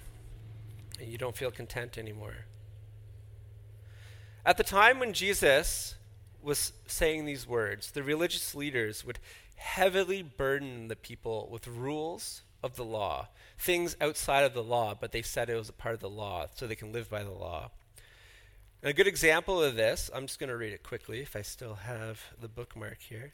and 0.98 1.10
you 1.10 1.18
don't 1.18 1.36
feel 1.36 1.50
content 1.50 1.98
anymore. 1.98 2.46
At 4.44 4.56
the 4.56 4.64
time 4.64 4.98
when 4.98 5.12
Jesus 5.12 5.96
was 6.42 6.72
saying 6.86 7.24
these 7.24 7.46
words, 7.46 7.90
the 7.90 8.02
religious 8.02 8.54
leaders 8.54 9.04
would 9.04 9.18
heavily 9.56 10.22
burden 10.22 10.88
the 10.88 10.96
people 10.96 11.48
with 11.50 11.66
rules 11.66 12.42
of 12.62 12.76
the 12.76 12.84
law, 12.84 13.28
things 13.58 13.96
outside 14.00 14.44
of 14.44 14.54
the 14.54 14.62
law, 14.62 14.94
but 14.98 15.12
they 15.12 15.22
said 15.22 15.50
it 15.50 15.56
was 15.56 15.68
a 15.68 15.72
part 15.72 15.94
of 15.94 16.00
the 16.00 16.08
law, 16.08 16.46
so 16.54 16.66
they 16.66 16.74
can 16.74 16.92
live 16.92 17.10
by 17.10 17.24
the 17.24 17.32
law. 17.32 17.70
And 18.82 18.90
a 18.90 18.94
good 18.94 19.06
example 19.06 19.62
of 19.62 19.74
this, 19.74 20.10
I'm 20.14 20.26
just 20.26 20.38
going 20.38 20.50
to 20.50 20.56
read 20.56 20.72
it 20.72 20.82
quickly 20.82 21.20
if 21.20 21.34
I 21.34 21.42
still 21.42 21.74
have 21.74 22.20
the 22.40 22.48
bookmark 22.48 22.98
here. 23.00 23.32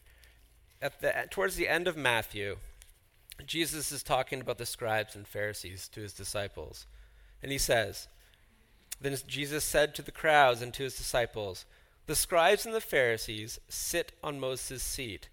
At 0.81 1.01
the, 1.01 1.13
towards 1.31 1.57
the 1.57 1.69
end 1.69 1.89
of 1.89 1.97
Matthew, 1.97 2.57
Jesus 3.47 3.93
is 3.93 4.03
talking 4.03 4.41
about 4.41 4.59
the 4.59 4.67
scribes 4.67 5.15
and 5.15 5.27
Pharisees 5.27 5.89
to 5.89 6.01
his 6.01 6.13
disciples. 6.13 6.87
And 7.43 7.51
he 7.51 7.59
says, 7.59 8.09
Then 9.01 9.17
Jesus 9.27 9.65
said 9.65 9.95
to 9.95 10.03
the 10.03 10.13
crowds 10.13 10.63
and 10.63 10.73
to 10.75 10.85
his 10.85 10.97
disciples, 10.97 11.65
The 12.07 12.15
scribes 12.15 12.65
and 12.65 12.75
the 12.75 12.81
Pharisees 12.81 13.59
sit 13.69 14.13
on 14.23 14.41
Moses' 14.41 14.83
seat, 14.83 15.29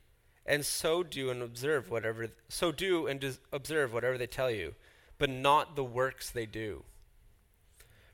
and 0.45 0.65
so 0.65 1.03
do 1.03 1.29
and 1.29 1.41
observe 1.41 1.89
whatever 1.89 2.29
so 2.47 2.71
do 2.71 3.05
and 3.07 3.19
do 3.19 3.33
observe 3.51 3.93
whatever 3.93 4.17
they 4.17 4.27
tell 4.27 4.49
you, 4.49 4.73
but 5.17 5.29
not 5.29 5.75
the 5.75 5.83
works 5.83 6.29
they 6.29 6.45
do. 6.45 6.83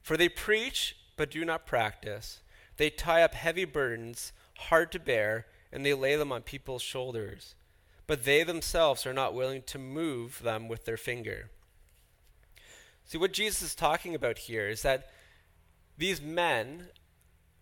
For 0.01 0.17
they 0.17 0.29
preach 0.29 0.97
but 1.17 1.31
do 1.31 1.45
not 1.45 1.65
practice. 1.65 2.41
They 2.77 2.89
tie 2.89 3.23
up 3.23 3.35
heavy 3.35 3.65
burdens, 3.65 4.33
hard 4.57 4.91
to 4.91 4.99
bear, 4.99 5.45
and 5.71 5.85
they 5.85 5.93
lay 5.93 6.15
them 6.15 6.31
on 6.31 6.41
people's 6.41 6.81
shoulders. 6.81 7.55
But 8.07 8.25
they 8.25 8.43
themselves 8.43 9.05
are 9.05 9.13
not 9.13 9.33
willing 9.33 9.63
to 9.63 9.79
move 9.79 10.41
them 10.43 10.67
with 10.67 10.85
their 10.85 10.97
finger. 10.97 11.49
See, 13.05 13.17
what 13.17 13.33
Jesus 13.33 13.61
is 13.61 13.75
talking 13.75 14.15
about 14.15 14.37
here 14.37 14.67
is 14.67 14.81
that 14.81 15.09
these 15.97 16.21
men 16.21 16.87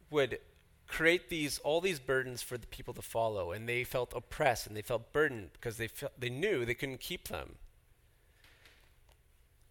would 0.09 0.39
create 0.87 1.29
these 1.29 1.59
all 1.59 1.81
these 1.81 1.99
burdens 1.99 2.41
for 2.41 2.57
the 2.57 2.67
people 2.67 2.93
to 2.93 3.01
follow, 3.01 3.51
and 3.51 3.67
they 3.67 3.83
felt 3.83 4.13
oppressed 4.15 4.67
and 4.67 4.75
they 4.77 4.81
felt 4.81 5.11
burdened 5.11 5.49
because 5.53 5.77
they 5.77 5.87
felt, 5.87 6.13
they 6.19 6.29
knew 6.29 6.65
they 6.65 6.73
couldn't 6.73 6.99
keep 6.99 7.27
them. 7.27 7.55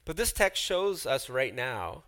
But 0.05 0.17
this 0.17 0.33
text 0.33 0.63
shows 0.63 1.07
us 1.07 1.31
right 1.31 1.55
now 1.55 2.03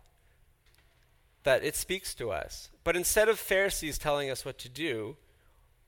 that 1.43 1.63
it 1.63 1.75
speaks 1.75 2.13
to 2.15 2.31
us. 2.31 2.69
But 2.83 2.95
instead 2.95 3.29
of 3.29 3.39
Pharisees 3.39 3.97
telling 3.97 4.29
us 4.29 4.43
what 4.43 4.57
to 4.59 4.69
do, 4.69 5.15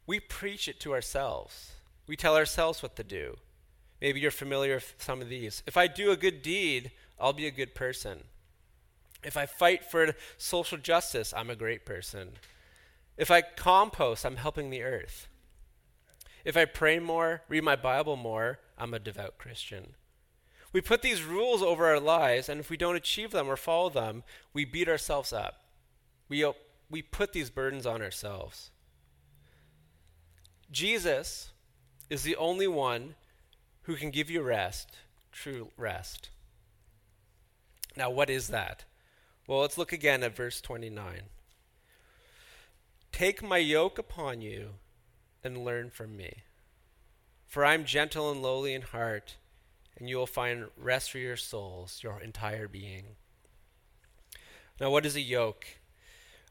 we 0.06 0.20
preach 0.20 0.68
it 0.68 0.80
to 0.82 0.94
ourselves. 0.94 1.74
We 2.08 2.16
tell 2.16 2.38
ourselves 2.38 2.82
what 2.82 2.96
to 2.96 3.04
do. 3.04 3.38
Maybe 4.00 4.20
you're 4.20 4.32
familiar 4.32 4.76
with 4.76 4.96
some 5.00 5.22
of 5.22 5.28
these. 5.28 5.64
If 5.68 5.76
I 5.76 5.88
do 5.88 6.12
a 6.12 6.18
good 6.18 6.42
deed, 6.42 6.92
I'll 7.20 7.34
be 7.34 7.48
a 7.48 7.52
good 7.52 7.76
person. 7.76 8.24
If 9.24 9.36
I 9.36 9.46
fight 9.46 9.84
for 9.84 10.16
social 10.38 10.78
justice, 10.78 11.34
I'm 11.36 11.50
a 11.50 11.56
great 11.56 11.86
person. 11.86 12.34
If 13.18 13.32
I 13.32 13.42
compost, 13.42 14.26
I'm 14.26 14.36
helping 14.36 14.70
the 14.70 14.84
earth. 14.84 15.28
If 16.46 16.56
I 16.56 16.66
pray 16.66 17.00
more, 17.00 17.42
read 17.50 17.64
my 17.64 17.76
Bible 17.76 18.16
more, 18.16 18.60
I'm 18.78 18.94
a 18.94 19.00
devout 19.00 19.38
Christian. 19.38 19.96
We 20.72 20.82
put 20.82 21.02
these 21.02 21.24
rules 21.24 21.64
over 21.64 21.88
our 21.88 22.00
lives, 22.00 22.50
and 22.50 22.60
if 22.60 22.70
we 22.70 22.78
don't 22.78 22.96
achieve 22.96 23.32
them 23.32 23.48
or 23.48 23.58
follow 23.58 23.90
them, 23.90 24.24
we 24.54 24.64
beat 24.64 24.88
ourselves 24.88 25.34
up. 25.34 25.66
We, 26.30 26.44
uh, 26.44 26.54
we 26.90 27.02
put 27.02 27.34
these 27.34 27.50
burdens 27.50 27.86
on 27.86 28.02
ourselves. 28.02 28.70
Jesus 30.72 31.52
is 32.10 32.24
the 32.24 32.36
only 32.36 32.68
one 32.68 33.16
who 33.84 33.96
can 33.96 34.12
give 34.12 34.30
you 34.30 34.42
rest, 34.42 34.90
true 35.32 35.72
rest. 35.78 36.30
Now, 37.98 38.12
what 38.12 38.30
is 38.30 38.50
that? 38.50 38.86
Well, 39.48 39.62
let's 39.62 39.78
look 39.78 39.92
again 39.92 40.22
at 40.22 40.36
verse 40.36 40.62
29. 40.62 41.22
Take 43.12 43.42
my 43.42 43.58
yoke 43.58 43.98
upon 43.98 44.40
you 44.42 44.76
and 45.44 45.66
learn 45.66 45.90
from 45.90 46.16
me. 46.16 46.44
For 47.48 47.66
I 47.66 47.74
am 47.74 47.86
gentle 47.86 48.30
and 48.32 48.44
lowly 48.44 48.76
in 48.76 48.84
heart, 48.84 49.38
and 49.98 50.08
you 50.08 50.18
will 50.18 50.28
find 50.28 50.66
rest 50.78 51.10
for 51.10 51.18
your 51.18 51.38
souls, 51.38 52.02
your 52.04 52.22
entire 52.22 52.68
being. 52.68 53.16
Now, 54.80 54.92
what 54.92 55.08
is 55.08 55.16
a 55.16 55.22
yoke? 55.22 55.66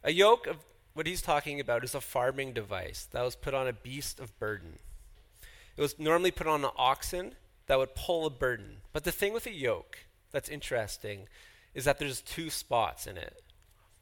A 0.03 0.11
yoke 0.11 0.49
of 0.49 0.57
what 0.95 1.07
he's 1.07 1.23
talking 1.23 1.61
about 1.61 1.85
is 1.85 1.95
a 1.95 2.01
farming 2.01 2.55
device 2.55 3.07
that 3.13 3.23
was 3.23 3.37
put 3.37 3.55
on 3.55 3.69
a 3.69 3.73
beast 3.73 4.19
of 4.19 4.37
burden. 4.41 4.81
It 5.77 5.81
was 5.81 5.97
normally 5.97 6.33
put 6.33 6.49
on 6.49 6.65
an 6.65 6.71
oxen 6.77 7.37
that 7.67 7.79
would 7.79 7.95
pull 7.95 8.27
a 8.27 8.31
burden. 8.31 8.79
But 8.93 9.05
the 9.05 9.13
thing 9.13 9.33
with 9.33 9.47
a 9.47 9.53
yoke 9.53 10.07
that's 10.37 10.51
interesting 10.51 11.29
is 11.73 11.87
that 11.87 11.99
there's 11.99 12.21
two 12.21 12.51
spots 12.51 13.07
in 13.07 13.17
it. 13.17 13.43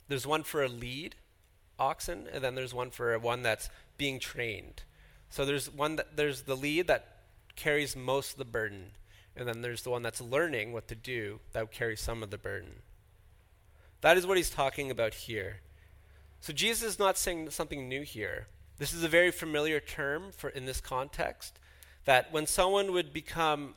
There's 0.09 0.27
one 0.27 0.43
for 0.43 0.65
a 0.65 0.69
lead 0.69 1.15
oxen, 1.79 2.27
and 2.33 2.43
then 2.43 2.57
there's 2.57 2.75
one 2.75 2.91
for 2.91 3.17
one 3.21 3.45
that's 3.45 3.71
being 3.99 4.19
trained. 4.19 4.83
So 5.31 5.45
there's 5.45 5.71
one 5.71 5.95
that 5.95 6.17
there's 6.17 6.43
the 6.43 6.57
lead 6.57 6.89
that 6.89 7.19
carries 7.55 7.95
most 7.95 8.33
of 8.33 8.39
the 8.39 8.45
burden, 8.45 8.87
and 9.37 9.47
then 9.47 9.63
there's 9.63 9.83
the 9.83 9.91
one 9.91 10.03
that's 10.03 10.21
learning 10.21 10.73
what 10.73 10.89
to 10.89 10.97
do 10.97 11.39
that 11.53 11.71
carries 11.71 12.01
some 12.01 12.21
of 12.21 12.31
the 12.31 12.39
burden. 12.39 12.83
That 14.01 14.17
is 14.17 14.27
what 14.27 14.37
he's 14.37 14.51
talking 14.51 14.91
about 14.91 15.15
here. 15.15 15.61
So 16.41 16.53
Jesus 16.53 16.95
is 16.95 16.99
not 16.99 17.17
saying 17.17 17.49
something 17.51 17.89
new 17.89 18.03
here. 18.03 18.49
This 18.79 18.93
is 18.93 19.05
a 19.05 19.09
very 19.09 19.31
familiar 19.31 19.79
term 19.79 20.33
for 20.33 20.51
in 20.51 20.67
this 20.67 20.81
context 20.81 21.61
that 22.07 22.33
when 22.33 22.49
someone 22.49 22.91
would 22.91 23.13
become 23.13 23.77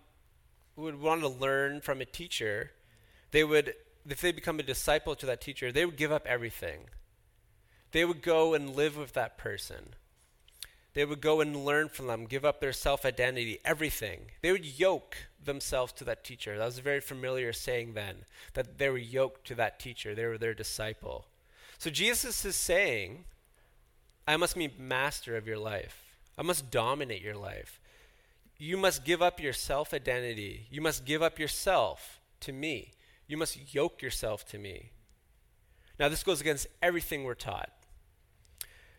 would 0.78 1.02
want 1.02 1.22
to 1.22 1.28
learn 1.28 1.82
from 1.82 2.02
a 2.02 2.06
teacher, 2.06 2.72
they 3.32 3.44
would, 3.44 3.74
if 4.08 4.22
they 4.22 4.32
become 4.32 4.60
a 4.60 4.64
disciple 4.64 5.16
to 5.16 5.26
that 5.26 5.42
teacher, 5.42 5.72
they 5.72 5.86
would 5.86 5.98
give 5.98 6.12
up 6.12 6.26
everything. 6.26 6.82
They 7.92 8.06
would 8.06 8.22
go 8.22 8.54
and 8.54 8.76
live 8.76 8.98
with 8.98 9.14
that 9.14 9.38
person. 9.38 9.96
They 10.94 11.06
would 11.06 11.22
go 11.22 11.42
and 11.42 11.66
learn 11.66 11.90
from 11.90 12.08
them, 12.08 12.26
give 12.26 12.46
up 12.46 12.60
their 12.60 12.74
self 12.74 13.06
identity, 13.06 13.60
everything. 13.64 14.32
They 14.42 14.52
would 14.52 14.66
yoke 14.66 15.18
themselves 15.44 15.94
to 15.94 16.04
that 16.06 16.24
teacher. 16.24 16.58
That 16.58 16.66
was 16.66 16.80
a 16.80 16.82
very 16.84 17.02
familiar 17.02 17.54
saying 17.54 17.94
then, 17.94 18.26
that 18.54 18.78
they 18.78 18.90
were 18.90 18.98
yoked 18.98 19.46
to 19.48 19.56
that 19.56 19.80
teacher, 19.80 20.16
they 20.16 20.26
were 20.26 20.38
their 20.38 20.54
disciple. 20.54 21.28
So 21.78 21.90
Jesus 21.90 22.44
is 22.44 22.56
saying, 22.56 23.26
I 24.28 24.38
must 24.38 24.56
be 24.56 24.72
master 24.78 25.38
of 25.38 25.48
your 25.48 25.60
life. 25.60 26.04
I 26.38 26.42
must 26.42 26.72
dominate 26.72 27.22
your 27.22 27.36
life 27.36 27.80
you 28.58 28.78
must 28.78 29.06
give 29.06 29.22
up 29.22 29.40
your 29.40 29.54
self 29.54 29.94
identity. 29.94 30.68
You 30.70 30.82
must 30.82 31.06
give 31.06 31.22
up 31.22 31.40
yourself 31.40 32.20
to 32.42 32.52
me. 32.52 32.94
You 33.28 33.38
must 33.38 33.74
yoke 33.74 34.02
yourself 34.02 34.48
to 34.50 34.58
me. 34.58 34.92
Now, 36.00 36.10
this 36.10 36.24
goes 36.24 36.42
against 36.42 36.68
everything 36.82 37.24
we're 37.24 37.34
taught. 37.34 37.72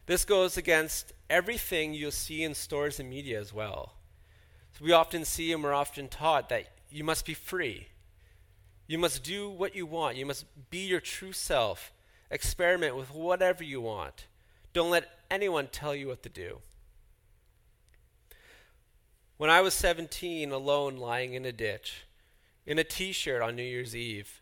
This 0.07 0.25
goes 0.25 0.57
against 0.57 1.13
everything 1.29 1.95
you'll 1.95 2.11
see 2.11 2.43
in 2.43 2.55
stores 2.55 2.99
and 2.99 3.11
media 3.11 3.39
as 3.39 3.53
well. 3.53 3.95
So 4.73 4.85
we 4.85 4.93
often 4.93 5.25
see 5.25 5.53
and 5.53 5.63
we're 5.63 5.75
often 5.75 6.09
taught 6.09 6.49
that 6.49 6.67
you 6.91 7.05
must 7.05 7.27
be 7.27 7.35
free. 7.35 7.89
You 8.87 8.99
must 8.99 9.23
do 9.23 9.51
what 9.51 9.77
you 9.77 9.87
want. 9.87 10.17
You 10.17 10.27
must 10.27 10.47
be 10.71 10.87
your 10.87 11.01
true 11.01 11.33
self. 11.33 11.93
Experiment 12.31 12.97
with 12.97 13.13
whatever 13.13 13.63
you 13.63 13.81
want. 13.81 14.27
Don't 14.73 14.91
let 14.91 15.09
anyone 15.31 15.69
tell 15.71 15.95
you 15.95 16.09
what 16.09 16.23
to 16.23 16.29
do. 16.29 16.61
When 19.39 19.51
I 19.51 19.61
was 19.61 19.73
17, 19.75 20.51
alone 20.51 20.97
lying 20.97 21.35
in 21.35 21.45
a 21.45 21.53
ditch, 21.53 22.03
in 22.67 22.77
a 22.77 22.83
t 22.83 23.13
shirt 23.13 23.41
on 23.41 23.55
New 23.55 23.63
Year's 23.63 23.95
Eve, 23.95 24.41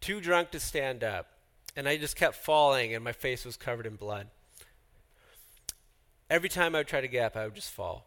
too 0.00 0.20
drunk 0.20 0.50
to 0.50 0.60
stand 0.60 1.04
up, 1.04 1.28
and 1.76 1.88
I 1.88 1.96
just 1.96 2.16
kept 2.16 2.34
falling, 2.34 2.92
and 2.92 3.04
my 3.04 3.12
face 3.12 3.44
was 3.44 3.56
covered 3.56 3.86
in 3.86 3.94
blood. 3.94 4.26
Every 6.28 6.48
time 6.48 6.74
I 6.74 6.78
would 6.78 6.88
try 6.88 7.00
to 7.00 7.06
get 7.06 7.26
up, 7.26 7.36
I 7.36 7.44
would 7.44 7.54
just 7.54 7.70
fall. 7.70 8.06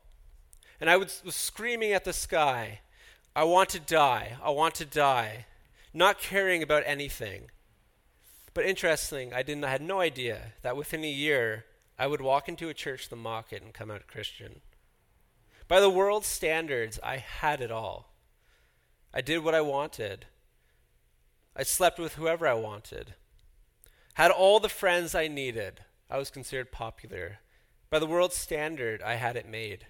and 0.81 0.89
I 0.89 0.98
was, 0.98 1.24
screaming 1.29 1.93
at 1.93 2.03
the 2.03 2.12
sky, 2.12 2.81
I 3.34 3.46
want 3.46 3.69
to 3.69 3.79
die, 3.79 4.36
I 4.43 4.50
want 4.50 4.75
to 4.75 4.86
die, 4.86 5.46
not 5.93 6.19
caring 6.19 6.62
about 6.62 6.84
anything. 6.86 7.51
But 8.53 8.65
interesting, 8.65 9.34
I 9.34 9.43
didn't 9.43 9.63
I 9.63 9.69
had 9.69 9.81
no 9.81 10.01
idea 10.01 10.53
that 10.62 10.75
within 10.75 11.05
a 11.05 11.10
year 11.10 11.63
I 11.98 12.07
would 12.07 12.19
walk 12.19 12.50
into 12.50 12.67
a 12.67 12.74
church 12.74 13.07
the 13.07 13.15
mock 13.15 13.53
it 13.53 13.62
and 13.62 13.74
come 13.74 13.89
out 13.89 14.01
a 14.01 14.12
Christian. 14.12 14.60
By 15.67 15.79
the 15.79 15.89
world's 15.89 16.27
standards, 16.27 17.00
I 17.03 17.17
had 17.17 17.62
it 17.62 17.71
all. 17.71 18.13
I 19.13 19.21
did 19.21 19.43
what 19.43 19.55
I 19.55 19.62
wanted. 19.62 20.25
I 21.55 21.63
slept 21.63 22.00
with 22.00 22.15
whoever 22.15 22.47
I 22.47 22.53
wanted. 22.53 23.15
Had 24.13 24.31
all 24.31 24.59
the 24.59 24.69
friends 24.69 25.13
I 25.13 25.27
needed. 25.27 25.81
I 26.09 26.17
was 26.17 26.29
considered 26.29 26.71
popular. 26.71 27.39
By 27.89 28.00
the 28.00 28.07
world's 28.07 28.36
standard, 28.36 29.01
I 29.01 29.15
had 29.15 29.36
it 29.36 29.47
made. 29.47 29.88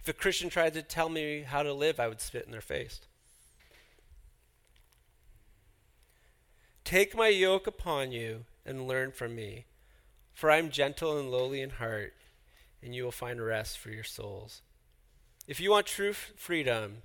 If 0.00 0.08
a 0.08 0.12
Christian 0.12 0.48
tried 0.48 0.74
to 0.74 0.82
tell 0.82 1.08
me 1.08 1.42
how 1.42 1.62
to 1.62 1.72
live, 1.72 1.98
I 1.98 2.08
would 2.08 2.20
spit 2.20 2.46
in 2.46 2.52
their 2.52 2.60
face. 2.60 3.00
Take 6.84 7.14
my 7.14 7.28
yoke 7.28 7.66
upon 7.66 8.10
you 8.12 8.44
and 8.64 8.88
learn 8.88 9.12
from 9.12 9.34
me, 9.34 9.66
for 10.32 10.50
I 10.50 10.56
am 10.56 10.70
gentle 10.70 11.18
and 11.18 11.30
lowly 11.30 11.60
in 11.60 11.70
heart, 11.70 12.14
and 12.82 12.94
you 12.94 13.04
will 13.04 13.12
find 13.12 13.44
rest 13.44 13.78
for 13.78 13.90
your 13.90 14.04
souls. 14.04 14.62
If 15.46 15.60
you 15.60 15.70
want 15.70 15.86
true 15.86 16.12
freedom, 16.12 17.02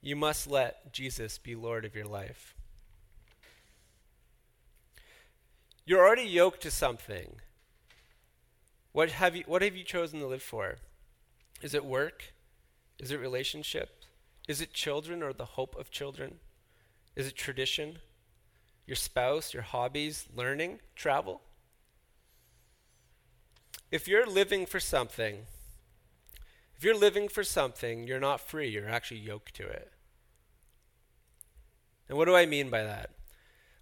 you 0.00 0.16
must 0.16 0.46
let 0.46 0.92
Jesus 0.92 1.38
be 1.38 1.54
Lord 1.54 1.84
of 1.84 1.94
your 1.94 2.04
life. 2.04 2.54
You're 5.86 6.04
already 6.04 6.28
yoked 6.28 6.62
to 6.62 6.70
something. 6.70 7.36
What 8.92 9.10
have 9.10 9.34
you, 9.34 9.44
what 9.46 9.62
have 9.62 9.76
you 9.76 9.84
chosen 9.84 10.20
to 10.20 10.26
live 10.26 10.42
for? 10.42 10.76
Is 11.62 11.74
it 11.74 11.84
work? 11.84 12.32
Is 12.98 13.10
it 13.10 13.20
relationship? 13.20 14.04
Is 14.46 14.60
it 14.60 14.72
children 14.72 15.22
or 15.22 15.32
the 15.32 15.44
hope 15.44 15.76
of 15.76 15.90
children? 15.90 16.36
Is 17.16 17.26
it 17.26 17.34
tradition? 17.34 17.98
Your 18.86 18.96
spouse, 18.96 19.54
your 19.54 19.62
hobbies, 19.62 20.26
learning, 20.34 20.80
travel? 20.94 21.40
If 23.94 24.08
you're 24.08 24.26
living 24.26 24.66
for 24.66 24.80
something, 24.80 25.46
if 26.76 26.82
you're 26.82 26.98
living 26.98 27.28
for 27.28 27.44
something, 27.44 28.08
you're 28.08 28.18
not 28.18 28.40
free, 28.40 28.68
you're 28.68 28.88
actually 28.88 29.20
yoked 29.20 29.54
to 29.54 29.68
it. 29.68 29.92
And 32.08 32.18
what 32.18 32.24
do 32.24 32.34
I 32.34 32.44
mean 32.44 32.70
by 32.70 32.82
that? 32.82 33.10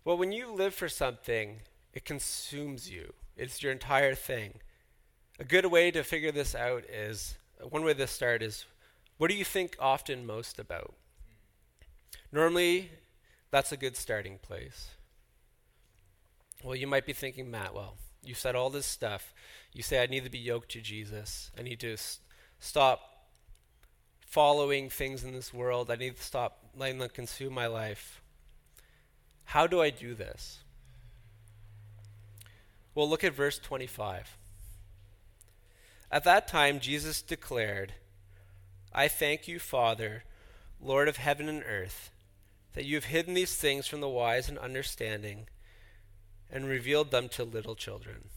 Well, 0.05 0.19
when 0.19 0.31
you 0.31 0.53
live 0.53 0.75
for 0.75 0.91
something, 0.91 1.61
it 1.95 2.05
consumes 2.05 2.91
you, 2.91 3.15
it's 3.39 3.63
your 3.63 3.73
entire 3.73 4.15
thing. 4.15 4.61
A 5.39 5.45
good 5.45 5.65
way 5.65 5.91
to 5.91 6.05
figure 6.05 6.31
this 6.31 6.55
out 6.55 6.85
is 6.85 7.37
one 7.71 7.83
way 7.83 7.95
to 7.95 8.07
start 8.07 8.43
is 8.43 8.67
what 9.17 9.31
do 9.31 9.35
you 9.35 9.47
think 9.47 9.77
often 9.81 10.27
most 10.27 10.59
about? 10.59 10.93
Normally, 12.31 12.91
that's 13.51 13.73
a 13.73 13.79
good 13.79 13.97
starting 13.97 14.37
place. 14.43 14.91
Well, 16.63 16.77
you 16.77 16.87
might 16.87 17.07
be 17.07 17.15
thinking, 17.15 17.51
Matt, 17.51 17.75
well, 17.75 17.95
you 18.23 18.35
said 18.35 18.55
all 18.55 18.71
this 18.71 18.87
stuff. 18.87 19.33
You 19.73 19.83
say, 19.83 20.03
I 20.03 20.07
need 20.07 20.25
to 20.25 20.31
be 20.31 20.39
yoked 20.39 20.71
to 20.73 20.81
Jesus. 20.81 21.51
I 21.59 21.63
need 21.63 21.81
to 21.81 21.95
s- 21.95 22.21
stop 22.59 23.01
following 24.21 24.91
things 24.91 25.25
in 25.25 25.33
this 25.33 25.53
world. 25.53 25.91
I 25.91 25.97
need 25.97 26.17
to 26.17 26.23
stop 26.23 26.59
letting 26.77 26.99
them 26.99 27.09
consume 27.09 27.55
my 27.55 27.67
life. 27.67 28.23
How 29.45 29.67
do 29.67 29.81
I 29.81 29.91
do 29.91 30.15
this? 30.15 30.61
Well, 32.95 33.09
look 33.09 33.25
at 33.25 33.35
verse 33.35 33.59
25. 33.59 34.37
At 36.11 36.25
that 36.25 36.47
time, 36.47 36.79
Jesus 36.79 37.23
declared, 37.23 37.95
I 38.93 39.09
thank 39.09 39.49
you, 39.49 39.59
Father, 39.59 40.25
Lord 40.81 41.09
of 41.09 41.17
heaven 41.17 41.49
and 41.49 41.63
earth, 41.67 42.11
that 42.75 42.85
you 42.85 42.97
have 42.97 43.07
hidden 43.07 43.33
these 43.33 43.57
things 43.57 43.87
from 43.87 44.01
the 44.01 44.09
wise 44.09 44.49
and 44.49 44.59
understanding 44.59 45.47
and 46.51 46.67
revealed 46.67 47.11
them 47.11 47.31
to 47.31 47.45
little 47.45 47.75
children. 47.75 48.29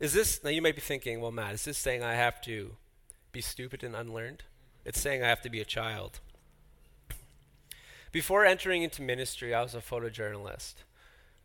Is 0.00 0.12
this, 0.12 0.42
now 0.44 0.50
you 0.50 0.62
might 0.62 0.74
be 0.74 0.80
thinking, 0.80 1.20
well, 1.20 1.32
Matt, 1.32 1.54
is 1.54 1.64
this 1.64 1.78
saying 1.78 2.02
I 2.02 2.14
have 2.14 2.40
to 2.42 2.72
be 3.32 3.40
stupid 3.40 3.82
and 3.82 3.94
unlearned? 3.94 4.42
It's 4.84 5.00
saying 5.00 5.22
I 5.22 5.28
have 5.28 5.42
to 5.42 5.50
be 5.50 5.60
a 5.60 5.64
child. 5.64 6.20
Before 8.12 8.44
entering 8.44 8.82
into 8.82 9.02
ministry, 9.02 9.52
I 9.52 9.62
was 9.62 9.74
a 9.74 9.80
photojournalist. 9.80 10.74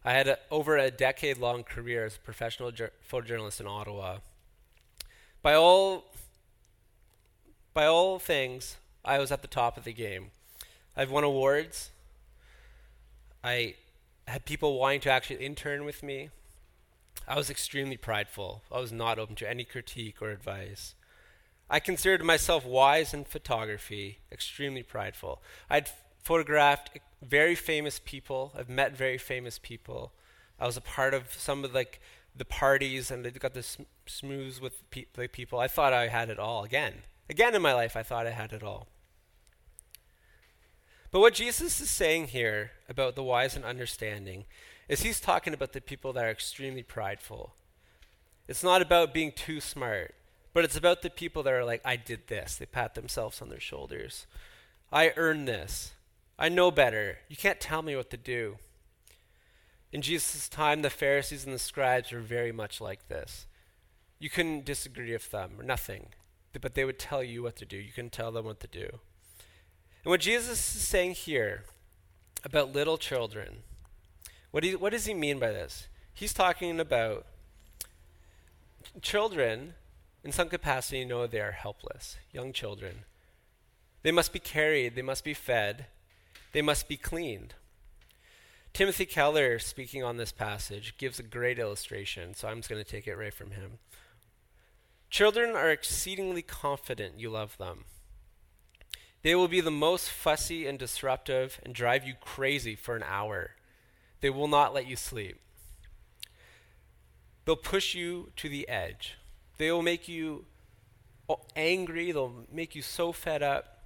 I 0.04 0.14
had 0.14 0.28
a, 0.28 0.40
over 0.50 0.78
a 0.78 0.90
decade 0.90 1.38
long 1.38 1.64
career 1.64 2.06
as 2.06 2.16
a 2.16 2.20
professional 2.20 2.72
photojournalist 2.72 3.60
in 3.60 3.68
Ottawa. 3.68 4.18
By 5.42 5.54
all, 5.54 6.06
by 7.74 7.86
all 7.86 8.20
things, 8.20 8.78
I 9.04 9.20
was 9.20 9.32
at 9.32 9.42
the 9.42 9.48
top 9.48 9.78
of 9.78 9.84
the 9.84 9.94
game. 9.94 10.32
I've 10.96 11.12
won 11.12 11.24
awards. 11.24 11.90
I 13.44 13.76
had 14.32 14.46
people 14.46 14.80
wanting 14.80 15.02
to 15.02 15.12
actually 15.12 15.46
intern 15.46 15.86
with 15.86 16.04
me. 16.04 16.30
I 17.28 17.36
was 17.36 17.50
extremely 17.50 17.98
prideful. 17.98 18.64
I 18.72 18.80
was 18.80 18.92
not 18.92 19.20
open 19.20 19.36
to 19.36 19.50
any 19.50 19.64
critique 19.64 20.22
or 20.22 20.32
advice. 20.32 20.96
I 21.70 21.80
considered 21.80 22.24
myself 22.24 22.66
wise 22.66 23.14
in 23.14 23.24
photography, 23.24 24.20
extremely 24.32 24.84
prideful. 24.84 25.42
I'd 25.70 25.90
photographed 26.22 27.00
very 27.22 27.56
famous 27.56 28.02
people. 28.04 28.52
I've 28.58 28.70
met 28.70 28.96
very 28.96 29.18
famous 29.18 29.58
people. 29.58 30.12
I 30.60 30.66
was 30.66 30.78
a 30.78 30.82
part 30.82 31.14
of 31.14 31.34
some 31.34 31.64
of 31.64 31.74
like 31.74 32.02
the 32.36 32.46
parties, 32.46 33.12
and 33.12 33.24
they 33.26 33.32
got 33.32 33.54
this 33.54 33.78
smooth 34.06 34.60
with 34.60 34.90
pe- 34.92 35.06
the 35.14 35.28
people. 35.28 35.60
I 35.60 35.68
thought 35.68 35.94
I 35.94 36.08
had 36.08 36.30
it 36.30 36.40
all 36.40 36.64
again. 36.64 37.04
Again 37.30 37.56
in 37.56 37.62
my 37.62 37.74
life, 37.74 37.96
I 37.96 38.04
thought 38.04 38.28
I 38.28 38.32
had 38.32 38.54
it 38.54 38.64
all. 38.64 38.88
But 41.12 41.20
what 41.20 41.34
Jesus 41.34 41.82
is 41.82 41.90
saying 41.90 42.28
here 42.28 42.72
about 42.88 43.16
the 43.16 43.24
wise 43.24 43.56
and 43.58 43.66
understanding 43.66 44.46
is 44.88 45.02
he's 45.02 45.20
talking 45.20 45.54
about 45.54 45.74
the 45.74 45.82
people 45.82 46.14
that 46.14 46.26
are 46.26 46.32
extremely 46.32 46.84
prideful. 46.84 47.54
It's 48.48 48.64
not 48.64 48.82
about 48.82 49.14
being 49.14 49.34
too 49.34 49.60
smart, 49.60 50.16
but 50.54 50.64
it's 50.64 50.78
about 50.78 51.02
the 51.02 51.10
people 51.10 51.44
that 51.44 51.54
are 51.54 51.66
like, 51.66 51.82
I 51.84 51.98
did 51.98 52.28
this. 52.28 52.56
They 52.56 52.66
pat 52.66 52.96
themselves 52.96 53.42
on 53.42 53.50
their 53.50 53.60
shoulders. 53.60 54.26
I 54.92 55.14
earned 55.18 55.48
this. 55.48 55.94
I 56.40 56.50
know 56.50 56.72
better. 56.72 57.20
You 57.30 57.36
can't 57.36 57.60
tell 57.60 57.82
me 57.82 57.96
what 57.96 58.10
to 58.10 58.18
do. 58.18 58.58
In 59.92 60.02
Jesus' 60.02 60.48
time, 60.48 60.82
the 60.82 60.90
Pharisees 60.90 61.46
and 61.46 61.54
the 61.54 61.60
scribes 61.60 62.12
were 62.12 62.22
very 62.22 62.54
much 62.54 62.80
like 62.80 63.10
this. 63.10 63.46
You 64.18 64.30
couldn't 64.30 64.66
disagree 64.66 65.12
with 65.12 65.30
them 65.32 65.52
or 65.60 65.64
nothing, 65.64 66.08
but 66.60 66.74
they 66.74 66.86
would 66.86 67.00
tell 67.00 67.24
you 67.24 67.44
what 67.44 67.58
to 67.58 67.66
do. 67.66 67.78
You 67.78 67.92
couldn't 67.92 68.14
tell 68.14 68.32
them 68.32 68.46
what 68.46 68.62
to 68.62 68.68
do. 68.68 69.00
And 70.04 70.10
what 70.10 70.22
Jesus 70.22 70.76
is 70.76 70.82
saying 70.82 71.14
here 71.14 71.64
about 72.44 72.74
little 72.74 72.98
children, 72.98 73.64
what, 74.52 74.64
he, 74.64 74.76
what 74.76 74.92
does 74.92 75.06
he 75.06 75.14
mean 75.14 75.40
by 75.40 75.52
this? 75.52 75.88
He's 76.14 76.34
talking 76.34 76.80
about 76.80 77.26
children, 79.02 79.76
in 80.24 80.32
some 80.32 80.50
capacity, 80.50 81.00
you 81.00 81.06
know 81.06 81.26
they 81.28 81.40
are 81.40 81.52
helpless, 81.52 82.18
young 82.32 82.52
children. 82.52 83.06
They 84.04 84.12
must 84.12 84.34
be 84.34 84.40
carried, 84.40 84.96
they 84.96 85.02
must 85.02 85.24
be 85.24 85.34
fed, 85.34 85.86
they 86.52 86.62
must 86.62 86.88
be 86.88 86.98
cleaned. 86.98 87.54
Timothy 88.74 89.06
Keller, 89.06 89.60
speaking 89.60 90.04
on 90.04 90.18
this 90.18 90.32
passage, 90.32 90.98
gives 90.98 91.20
a 91.20 91.24
great 91.24 91.60
illustration, 91.60 92.34
so 92.34 92.48
I'm 92.48 92.58
just 92.58 92.70
going 92.70 92.84
to 92.84 92.90
take 92.90 93.06
it 93.06 93.18
right 93.18 93.34
from 93.34 93.52
him. 93.52 93.80
Children 95.10 95.56
are 95.56 95.70
exceedingly 95.70 96.42
confident 96.42 97.20
you 97.20 97.30
love 97.30 97.58
them. 97.58 97.84
They 99.24 99.36
will 99.36 99.48
be 99.48 99.62
the 99.62 99.72
most 99.72 100.10
fussy 100.10 100.66
and 100.66 100.80
disruptive 100.80 101.60
and 101.64 101.76
drive 101.76 102.06
you 102.06 102.16
crazy 102.20 102.76
for 102.76 102.96
an 102.96 103.04
hour. 103.04 103.52
They 104.20 104.30
will 104.30 104.48
not 104.48 104.74
let 104.74 104.88
you 104.88 104.96
sleep. 104.96 105.40
They'll 107.46 107.56
push 107.56 107.94
you 107.94 108.32
to 108.38 108.50
the 108.50 108.68
edge. 108.68 109.18
They 109.58 109.72
will 109.72 109.82
make 109.82 110.08
you 110.08 110.46
angry. 111.56 112.12
They'll 112.12 112.46
make 112.52 112.76
you 112.76 112.82
so 112.82 113.12
fed 113.12 113.44
up. 113.44 113.80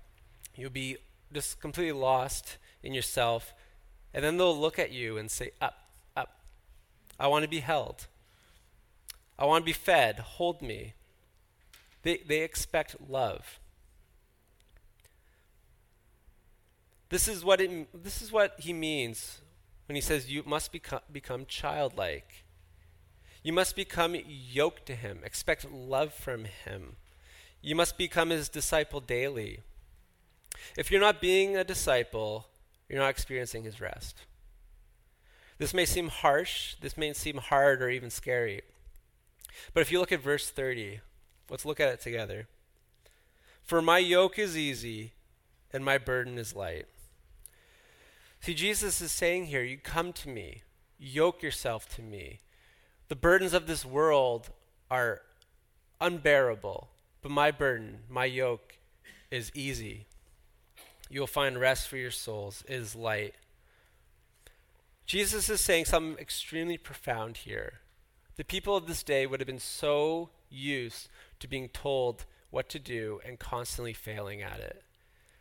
You'll 0.56 0.70
be 0.70 0.98
just 1.34 1.60
completely 1.60 2.00
lost 2.00 2.58
in 2.84 2.94
yourself. 2.94 3.54
And 4.14 4.24
then 4.24 4.38
they'll 4.38 4.58
look 4.58 4.80
at 4.80 4.92
you 4.92 5.18
and 5.18 5.30
say, 5.30 5.52
Up, 5.62 5.76
up. 6.16 6.40
I 7.20 7.28
want 7.28 7.44
to 7.44 7.50
be 7.50 7.60
held. 7.60 8.08
I 9.38 9.46
want 9.46 9.64
to 9.64 9.66
be 9.66 9.74
fed. 9.74 10.20
Hold 10.20 10.62
me. 10.62 10.94
They, 12.04 12.22
they 12.26 12.42
expect 12.42 12.96
love. 13.10 13.60
This 17.16 17.30
is 17.30 17.46
what 17.46 17.62
it, 17.62 18.04
this 18.04 18.22
is 18.22 18.30
what 18.30 18.56
he 18.60 18.74
means 18.74 19.40
when 19.88 19.96
he 19.96 20.02
says 20.02 20.30
you 20.30 20.44
must 20.46 20.74
become, 20.74 21.00
become 21.10 21.46
childlike. 21.46 22.44
You 23.42 23.54
must 23.54 23.74
become 23.78 24.18
yoked 24.28 24.86
to 24.88 24.96
him. 24.96 25.22
Expect 25.24 25.72
love 25.72 26.14
from 26.14 26.44
him. 26.44 26.98
You 27.62 27.74
must 27.74 27.98
become 27.98 28.32
his 28.32 28.50
disciple 28.50 29.00
daily. 29.00 29.62
If 30.78 30.92
you're 30.92 31.00
not 31.00 31.22
being 31.22 31.56
a 31.56 31.64
disciple, 31.64 32.48
you're 32.90 33.00
not 33.00 33.12
experiencing 33.12 33.64
his 33.64 33.80
rest. 33.80 34.18
This 35.58 35.74
may 35.74 35.86
seem 35.86 36.10
harsh, 36.10 36.76
this 36.82 36.98
may 36.98 37.14
seem 37.14 37.38
hard 37.38 37.82
or 37.82 37.90
even 37.90 38.10
scary. 38.10 38.62
But 39.74 39.80
if 39.80 39.90
you 39.90 40.02
look 40.02 40.12
at 40.12 40.22
verse 40.22 40.50
30, 40.50 41.00
let's 41.50 41.64
look 41.64 41.80
at 41.80 41.94
it 41.94 42.02
together. 42.02 42.50
For 43.64 43.82
my 43.82 44.00
yoke 44.00 44.38
is 44.38 44.58
easy 44.58 45.14
and 45.72 45.86
my 45.86 45.98
burden 45.98 46.38
is 46.38 46.54
light. 46.54 46.88
See, 48.46 48.54
Jesus 48.54 49.02
is 49.02 49.12
saying 49.12 49.48
here, 49.48 49.64
you 49.64 49.80
come 49.80 50.14
to 50.14 50.30
me, 50.30 50.62
yoke 51.00 51.42
yourself 51.42 51.90
to 51.96 52.04
me. 52.04 52.42
The 53.08 53.16
burdens 53.16 53.56
of 53.56 53.66
this 53.66 53.84
world 53.84 54.52
are 54.92 55.24
unbearable, 56.00 56.90
but 57.24 57.32
my 57.32 57.50
burden, 57.50 58.02
my 58.08 58.26
yoke, 58.26 58.78
is 59.32 59.52
easy. 59.56 60.06
You 61.10 61.22
will 61.22 61.26
find 61.26 61.60
rest 61.60 61.88
for 61.88 61.98
your 61.98 62.12
souls, 62.12 62.64
it 62.68 62.76
is 62.76 62.94
light. 62.94 63.34
Jesus 65.08 65.50
is 65.50 65.60
saying 65.60 65.86
something 65.86 66.22
extremely 66.22 66.78
profound 66.78 67.38
here. 67.38 67.80
The 68.36 68.44
people 68.44 68.76
of 68.76 68.86
this 68.86 69.02
day 69.02 69.26
would 69.26 69.40
have 69.40 69.48
been 69.48 69.58
so 69.58 70.30
used 70.52 71.10
to 71.40 71.48
being 71.48 71.70
told 71.70 72.26
what 72.52 72.70
to 72.70 72.78
do 72.78 73.22
and 73.26 73.40
constantly 73.40 73.94
failing 73.94 74.44
at 74.44 74.60
it. 74.60 74.84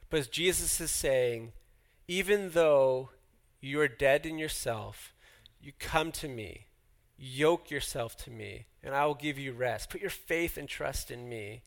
But 0.08 0.20
as 0.20 0.28
Jesus 0.28 0.80
is 0.80 0.90
saying, 0.90 1.52
even 2.06 2.50
though 2.50 3.10
you 3.60 3.80
are 3.80 3.88
dead 3.88 4.26
in 4.26 4.38
yourself, 4.38 5.14
you 5.60 5.72
come 5.78 6.12
to 6.12 6.28
me, 6.28 6.66
yoke 7.16 7.70
yourself 7.70 8.16
to 8.18 8.30
me, 8.30 8.66
and 8.82 8.94
I 8.94 9.06
will 9.06 9.14
give 9.14 9.38
you 9.38 9.52
rest. 9.52 9.90
Put 9.90 10.00
your 10.00 10.10
faith 10.10 10.56
and 10.56 10.68
trust 10.68 11.10
in 11.10 11.28
me, 11.28 11.62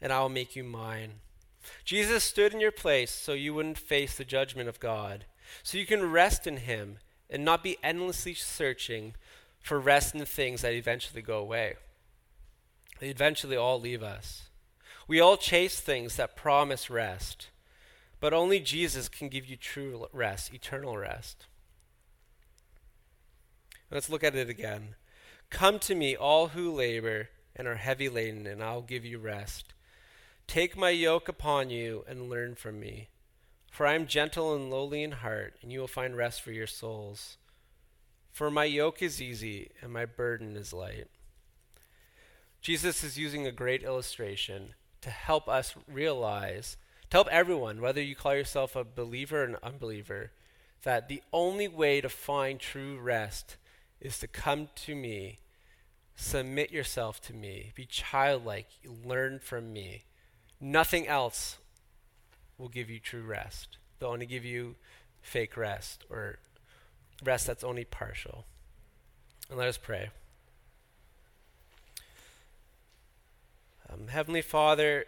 and 0.00 0.12
I 0.12 0.20
will 0.20 0.28
make 0.28 0.56
you 0.56 0.64
mine. 0.64 1.20
Jesus 1.84 2.24
stood 2.24 2.52
in 2.52 2.60
your 2.60 2.72
place 2.72 3.10
so 3.10 3.32
you 3.32 3.54
wouldn't 3.54 3.78
face 3.78 4.16
the 4.16 4.24
judgment 4.24 4.68
of 4.68 4.80
God, 4.80 5.26
so 5.62 5.78
you 5.78 5.86
can 5.86 6.10
rest 6.10 6.46
in 6.46 6.58
Him 6.58 6.98
and 7.28 7.44
not 7.44 7.62
be 7.62 7.76
endlessly 7.82 8.34
searching 8.34 9.14
for 9.60 9.78
rest 9.78 10.14
in 10.14 10.24
things 10.24 10.62
that 10.62 10.72
eventually 10.72 11.22
go 11.22 11.38
away. 11.38 11.74
They 12.98 13.08
eventually 13.08 13.56
all 13.56 13.80
leave 13.80 14.02
us. 14.02 14.48
We 15.06 15.20
all 15.20 15.36
chase 15.36 15.80
things 15.80 16.16
that 16.16 16.36
promise 16.36 16.90
rest, 16.90 17.48
but 18.20 18.32
only 18.32 18.60
Jesus 18.60 19.08
can 19.08 19.28
give 19.28 19.46
you 19.46 19.56
true 19.56 20.06
rest, 20.12 20.54
eternal 20.54 20.96
rest. 20.96 21.46
Let's 23.90 24.10
look 24.10 24.22
at 24.22 24.36
it 24.36 24.48
again. 24.48 24.94
Come 25.48 25.78
to 25.80 25.94
me, 25.94 26.14
all 26.14 26.48
who 26.48 26.70
labor 26.70 27.30
and 27.56 27.66
are 27.66 27.76
heavy 27.76 28.08
laden, 28.08 28.46
and 28.46 28.62
I'll 28.62 28.82
give 28.82 29.04
you 29.04 29.18
rest. 29.18 29.74
Take 30.46 30.76
my 30.76 30.90
yoke 30.90 31.28
upon 31.28 31.70
you 31.70 32.04
and 32.06 32.30
learn 32.30 32.54
from 32.54 32.78
me. 32.78 33.08
For 33.70 33.86
I 33.86 33.94
am 33.94 34.06
gentle 34.06 34.54
and 34.54 34.70
lowly 34.70 35.02
in 35.02 35.12
heart, 35.12 35.54
and 35.62 35.72
you 35.72 35.80
will 35.80 35.88
find 35.88 36.16
rest 36.16 36.42
for 36.42 36.52
your 36.52 36.66
souls. 36.66 37.38
For 38.32 38.50
my 38.50 38.64
yoke 38.64 39.02
is 39.02 39.20
easy 39.20 39.70
and 39.80 39.92
my 39.92 40.06
burden 40.06 40.56
is 40.56 40.72
light. 40.72 41.08
Jesus 42.60 43.02
is 43.02 43.18
using 43.18 43.46
a 43.46 43.52
great 43.52 43.82
illustration 43.82 44.74
to 45.00 45.10
help 45.10 45.48
us 45.48 45.74
realize, 45.88 46.76
help 47.10 47.28
everyone, 47.28 47.80
whether 47.80 48.00
you 48.00 48.14
call 48.14 48.34
yourself 48.34 48.76
a 48.76 48.84
believer 48.84 49.42
or 49.42 49.44
an 49.44 49.56
unbeliever, 49.62 50.32
that 50.82 51.08
the 51.08 51.22
only 51.32 51.68
way 51.68 52.00
to 52.00 52.08
find 52.08 52.58
true 52.58 52.98
rest 52.98 53.56
is 54.00 54.18
to 54.18 54.26
come 54.26 54.68
to 54.74 54.94
me, 54.94 55.38
submit 56.14 56.70
yourself 56.70 57.20
to 57.20 57.34
me, 57.34 57.72
be 57.74 57.84
childlike, 57.84 58.68
learn 59.04 59.38
from 59.38 59.72
me. 59.72 60.04
Nothing 60.60 61.06
else 61.06 61.58
will 62.56 62.68
give 62.68 62.88
you 62.88 63.00
true 63.00 63.22
rest. 63.22 63.78
They'll 63.98 64.10
only 64.10 64.26
give 64.26 64.44
you 64.44 64.76
fake 65.20 65.56
rest 65.56 66.04
or 66.08 66.38
rest 67.24 67.46
that's 67.46 67.64
only 67.64 67.84
partial. 67.84 68.46
And 69.48 69.58
let 69.58 69.68
us 69.68 69.78
pray. 69.78 70.10
Um, 73.92 74.08
Heavenly 74.08 74.42
Father, 74.42 75.06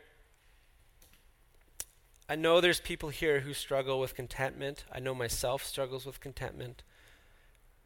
I 2.29 2.37
know 2.37 2.61
there's 2.61 2.81
people 2.81 3.09
here 3.09 3.41
who 3.41 3.53
struggle 3.53 4.01
with 4.01 4.15
contentment. 4.15 4.85
I 4.93 5.01
know 5.01 5.15
myself 5.15 5.65
struggles 5.65 6.07
with 6.07 6.21
contentment, 6.21 6.83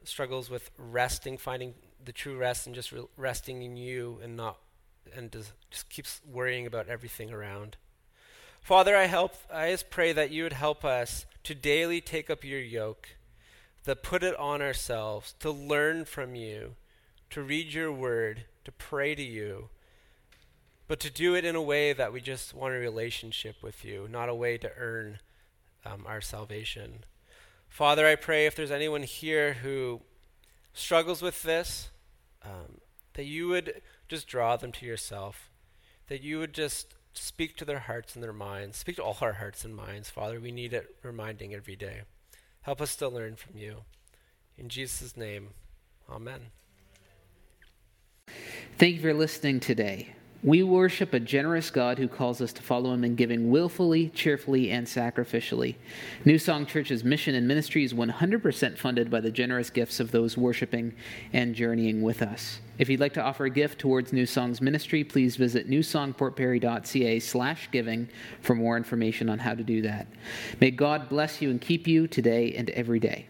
struggles 0.04 0.50
with 0.50 0.70
resting, 0.78 1.38
finding 1.38 1.74
the 2.04 2.12
true 2.12 2.36
rest, 2.36 2.66
and 2.66 2.74
just 2.74 2.92
re- 2.92 3.06
resting 3.16 3.62
in 3.62 3.76
you 3.76 4.20
and 4.22 4.36
not 4.36 4.58
and 5.14 5.30
just, 5.30 5.52
just 5.70 5.88
keeps 5.88 6.20
worrying 6.30 6.66
about 6.66 6.88
everything 6.88 7.32
around. 7.32 7.76
Father, 8.60 8.96
I 8.96 9.06
help 9.06 9.34
I 9.52 9.70
just 9.70 9.90
pray 9.90 10.12
that 10.12 10.30
you 10.30 10.42
would 10.42 10.52
help 10.52 10.84
us 10.84 11.24
to 11.44 11.54
daily 11.54 12.00
take 12.00 12.28
up 12.28 12.44
your 12.44 12.60
yoke, 12.60 13.08
to 13.84 13.96
put 13.96 14.22
it 14.22 14.36
on 14.36 14.60
ourselves, 14.60 15.34
to 15.40 15.50
learn 15.50 16.04
from 16.04 16.34
you, 16.34 16.74
to 17.30 17.42
read 17.42 17.72
your 17.72 17.92
word, 17.92 18.44
to 18.64 18.72
pray 18.72 19.14
to 19.14 19.22
you, 19.22 19.68
but 20.88 21.00
to 21.00 21.10
do 21.10 21.34
it 21.34 21.44
in 21.44 21.56
a 21.56 21.62
way 21.62 21.92
that 21.92 22.12
we 22.12 22.20
just 22.20 22.54
want 22.54 22.74
a 22.74 22.78
relationship 22.78 23.62
with 23.62 23.84
you, 23.84 24.08
not 24.10 24.28
a 24.28 24.34
way 24.34 24.56
to 24.58 24.70
earn 24.76 25.18
um, 25.84 26.04
our 26.06 26.20
salvation. 26.20 27.04
Father, 27.68 28.06
I 28.06 28.14
pray 28.14 28.46
if 28.46 28.54
there's 28.54 28.70
anyone 28.70 29.02
here 29.02 29.54
who 29.54 30.00
struggles 30.72 31.22
with 31.22 31.42
this, 31.42 31.90
um, 32.44 32.80
that 33.14 33.24
you 33.24 33.48
would 33.48 33.82
just 34.08 34.26
draw 34.26 34.56
them 34.56 34.72
to 34.72 34.86
yourself, 34.86 35.50
that 36.08 36.22
you 36.22 36.38
would 36.38 36.52
just 36.52 36.94
speak 37.12 37.56
to 37.56 37.64
their 37.64 37.80
hearts 37.80 38.14
and 38.14 38.22
their 38.22 38.32
minds. 38.32 38.76
Speak 38.76 38.96
to 38.96 39.02
all 39.02 39.16
our 39.20 39.34
hearts 39.34 39.64
and 39.64 39.74
minds, 39.74 40.10
Father. 40.10 40.38
We 40.38 40.52
need 40.52 40.72
it 40.72 40.96
reminding 41.02 41.54
every 41.54 41.76
day. 41.76 42.02
Help 42.62 42.80
us 42.80 42.94
to 42.96 43.08
learn 43.08 43.36
from 43.36 43.58
you. 43.58 43.84
In 44.58 44.68
Jesus' 44.68 45.16
name, 45.16 45.50
amen. 46.10 46.46
Thank 48.78 48.96
you 48.96 49.00
for 49.00 49.14
listening 49.14 49.60
today. 49.60 50.14
We 50.42 50.62
worship 50.62 51.14
a 51.14 51.20
generous 51.20 51.70
God 51.70 51.98
who 51.98 52.08
calls 52.08 52.40
us 52.40 52.52
to 52.52 52.62
follow 52.62 52.92
him 52.92 53.04
in 53.04 53.16
giving 53.16 53.50
willfully, 53.50 54.10
cheerfully, 54.10 54.70
and 54.70 54.86
sacrificially. 54.86 55.76
New 56.24 56.38
Song 56.38 56.66
Church's 56.66 57.02
mission 57.02 57.34
and 57.34 57.48
ministry 57.48 57.84
is 57.84 57.94
100% 57.94 58.78
funded 58.78 59.10
by 59.10 59.20
the 59.20 59.30
generous 59.30 59.70
gifts 59.70 59.98
of 59.98 60.10
those 60.10 60.36
worshiping 60.36 60.94
and 61.32 61.54
journeying 61.54 62.02
with 62.02 62.22
us. 62.22 62.60
If 62.78 62.90
you'd 62.90 63.00
like 63.00 63.14
to 63.14 63.22
offer 63.22 63.46
a 63.46 63.50
gift 63.50 63.78
towards 63.78 64.12
New 64.12 64.26
Song's 64.26 64.60
ministry, 64.60 65.02
please 65.02 65.36
visit 65.36 65.70
newsongportperry.ca 65.70 67.18
slash 67.20 67.68
giving 67.72 68.08
for 68.42 68.54
more 68.54 68.76
information 68.76 69.30
on 69.30 69.38
how 69.38 69.54
to 69.54 69.64
do 69.64 69.82
that. 69.82 70.06
May 70.60 70.70
God 70.70 71.08
bless 71.08 71.40
you 71.40 71.50
and 71.50 71.60
keep 71.60 71.88
you 71.88 72.06
today 72.06 72.52
and 72.54 72.68
every 72.70 73.00
day. 73.00 73.26